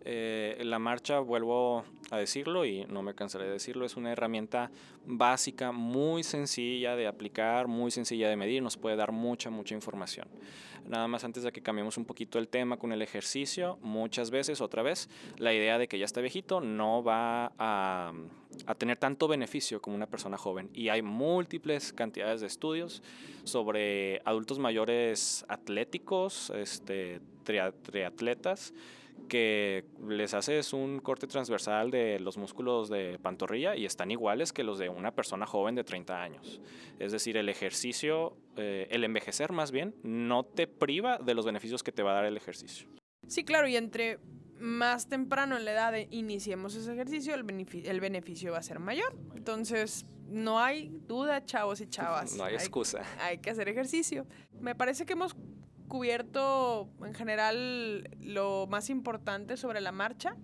Eh, 0.05 0.62
la 0.63 0.79
marcha, 0.79 1.19
vuelvo 1.19 1.83
a 2.12 2.17
decirlo 2.17 2.65
y 2.65 2.86
no 2.86 3.01
me 3.01 3.15
cansaré 3.15 3.45
de 3.45 3.51
decirlo, 3.51 3.86
es 3.86 3.97
una 3.97 4.12
herramienta 4.12 4.71
básica, 5.05 5.71
muy 5.71 6.23
sencilla 6.23 6.95
de 6.95 7.07
aplicar, 7.07 7.67
muy 7.67 7.91
sencilla 7.91 8.29
de 8.29 8.36
medir, 8.36 8.62
nos 8.62 8.77
puede 8.77 8.95
dar 8.95 9.12
mucha, 9.12 9.49
mucha 9.49 9.75
información. 9.75 10.27
Nada 10.88 11.07
más 11.10 11.25
antes 11.25 11.43
de 11.43 11.51
que 11.51 11.62
cambiemos 11.62 11.97
un 11.97 12.05
poquito 12.05 12.39
el 12.39 12.47
tema 12.47 12.77
con 12.77 12.93
el 12.93 13.01
ejercicio, 13.01 13.77
muchas 13.81 14.31
veces, 14.31 14.62
otra 14.62 14.83
vez, 14.83 15.10
la 15.38 15.53
idea 15.53 15.77
de 15.77 15.89
que 15.89 15.99
ya 15.99 16.05
está 16.05 16.21
viejito 16.21 16.62
no 16.62 17.03
va 17.03 17.51
a, 17.57 18.13
a 18.65 18.75
tener 18.75 18.95
tanto 18.95 19.27
beneficio 19.27 19.81
como 19.81 19.97
una 19.97 20.07
persona 20.07 20.38
joven. 20.38 20.69
Y 20.73 20.88
hay 20.88 21.01
múltiples 21.01 21.91
cantidades 21.91 22.39
de 22.39 22.47
estudios 22.47 23.03
sobre 23.43 24.21
adultos 24.23 24.60
mayores 24.60 25.43
atléticos, 25.49 26.51
este, 26.51 27.19
triatletas, 27.43 28.73
que 29.27 29.86
les 30.08 30.34
haces 30.34 30.73
un 30.73 30.99
corte 30.99 31.27
transversal 31.27 31.91
de 31.91 32.19
los 32.19 32.38
músculos 32.38 32.89
de 32.89 33.19
pantorrilla 33.21 33.75
y 33.75 33.86
están 33.86 34.12
iguales 34.12 34.53
que 34.53 34.63
los 34.63 34.80
de 34.80 34.89
una 34.89 35.12
persona 35.12 35.45
joven 35.45 35.75
de 35.75 35.84
30 35.84 36.21
años. 36.21 36.62
Es 36.99 37.12
decir, 37.12 37.38
el 37.38 37.49
ejercicio, 37.49 38.38
eh, 38.56 38.88
el 38.91 39.03
envejecer 39.03 39.51
más 39.51 39.71
bien, 39.71 39.95
no 40.03 40.43
te 40.43 40.67
priva 40.67 41.17
de 41.17 41.34
los 41.34 41.45
beneficios 41.45 41.84
que 41.84 41.91
te 41.91 42.03
va 42.03 42.12
a 42.12 42.15
dar 42.15 42.25
el 42.25 42.38
ejercicio. 42.38 42.88
Sí, 43.27 43.43
claro, 43.43 43.67
y 43.67 43.75
entre 43.75 44.19
más 44.60 45.08
temprano 45.08 45.58
en 45.58 45.65
la 45.65 45.71
edad 45.71 45.93
iniciemos 46.10 46.75
ese 46.75 46.91
ejercicio, 46.93 47.36
el, 47.36 47.43
beneficio, 47.43 47.91
el 47.91 47.99
beneficio 47.99 48.51
va 48.51 48.60
a 48.60 48.63
ser 48.63 48.80
mayor. 48.80 49.15
Entonces, 49.36 50.06
no 50.27 50.60
hay 50.60 50.89
duda, 51.08 51.45
chavos 51.45 51.82
y 51.82 51.88
chavas. 51.88 52.34
No 52.38 52.43
hay 52.43 52.56
excusa. 52.56 53.01
hay 53.19 53.39
que 53.39 53.49
hacer 53.49 53.69
ejercicio. 53.69 54.25
Me 54.60 54.75
parece 54.75 55.06
que 55.06 55.13
hemos 55.13 55.36
cubierto 55.88 56.89
en 57.04 57.13
general 57.13 58.10
lo 58.21 58.67
más 58.67 58.89
importante 58.89 59.58
sobre 59.58 59.82
la 59.82 59.91
marcha. 59.91 60.36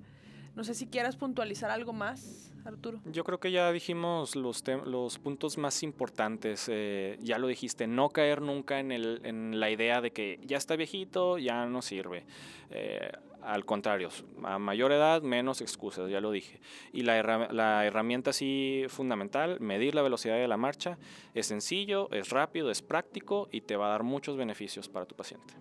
No 0.56 0.64
sé 0.64 0.76
si 0.76 0.88
quieras 0.88 1.16
puntualizar 1.16 1.72
algo 1.72 1.94
más, 1.94 2.52
Arturo. 2.64 3.02
Yo 3.06 3.24
creo 3.24 3.40
que 3.40 3.52
ya 3.52 3.72
dijimos 3.72 4.36
los, 4.36 4.64
los 4.86 5.18
puntos 5.20 5.58
más 5.58 5.82
importantes. 5.82 6.70
Eh, 6.72 7.18
ya 7.22 7.40
lo 7.40 7.48
dijiste, 7.48 7.88
no 7.88 8.10
caer 8.10 8.42
nunca 8.42 8.80
en, 8.80 8.92
el, 8.92 9.22
en, 9.24 9.60
la 9.60 9.72
idea 9.72 10.00
de 10.00 10.12
que 10.12 10.40
ya 10.46 10.58
está 10.58 10.76
viejito, 10.76 11.40
ya 11.40 11.66
no 11.66 11.82
sirve. 11.82 12.26
Eh, 12.70 13.12
al 13.46 13.66
contrario, 13.66 14.10
a 14.44 14.60
mayor 14.60 14.92
edad, 14.92 15.22
menos 15.22 15.62
excusas, 15.62 16.10
ya 16.10 16.22
lo 16.22 16.32
dije. 16.32 16.60
Y 16.92 17.04
la, 17.04 17.22
la 17.52 17.86
herramienta 17.86 18.32
así 18.32 18.86
fundamental, 18.88 19.60
medir 19.60 19.96
la 19.96 20.02
velocidad 20.02 20.36
de 20.36 20.48
la 20.48 20.58
marcha, 20.58 20.98
es 21.34 21.48
sencillo, 21.48 22.12
es 22.12 22.30
rápido, 22.30 22.72
es 22.72 22.82
práctico 22.82 23.50
y 23.52 23.62
te 23.62 23.76
va 23.76 23.88
a 23.88 23.90
dar 23.90 24.04
muchos 24.04 24.38
beneficios 24.38 24.90
para 24.90 25.06
tu 25.06 25.16
paciente. 25.16 25.54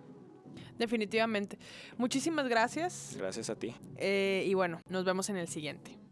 Definitivamente. 0.77 1.57
Muchísimas 1.97 2.47
gracias. 2.47 3.15
Gracias 3.17 3.49
a 3.49 3.55
ti. 3.55 3.75
Eh, 3.97 4.43
y 4.47 4.53
bueno, 4.53 4.81
nos 4.89 5.05
vemos 5.05 5.29
en 5.29 5.37
el 5.37 5.47
siguiente. 5.47 6.02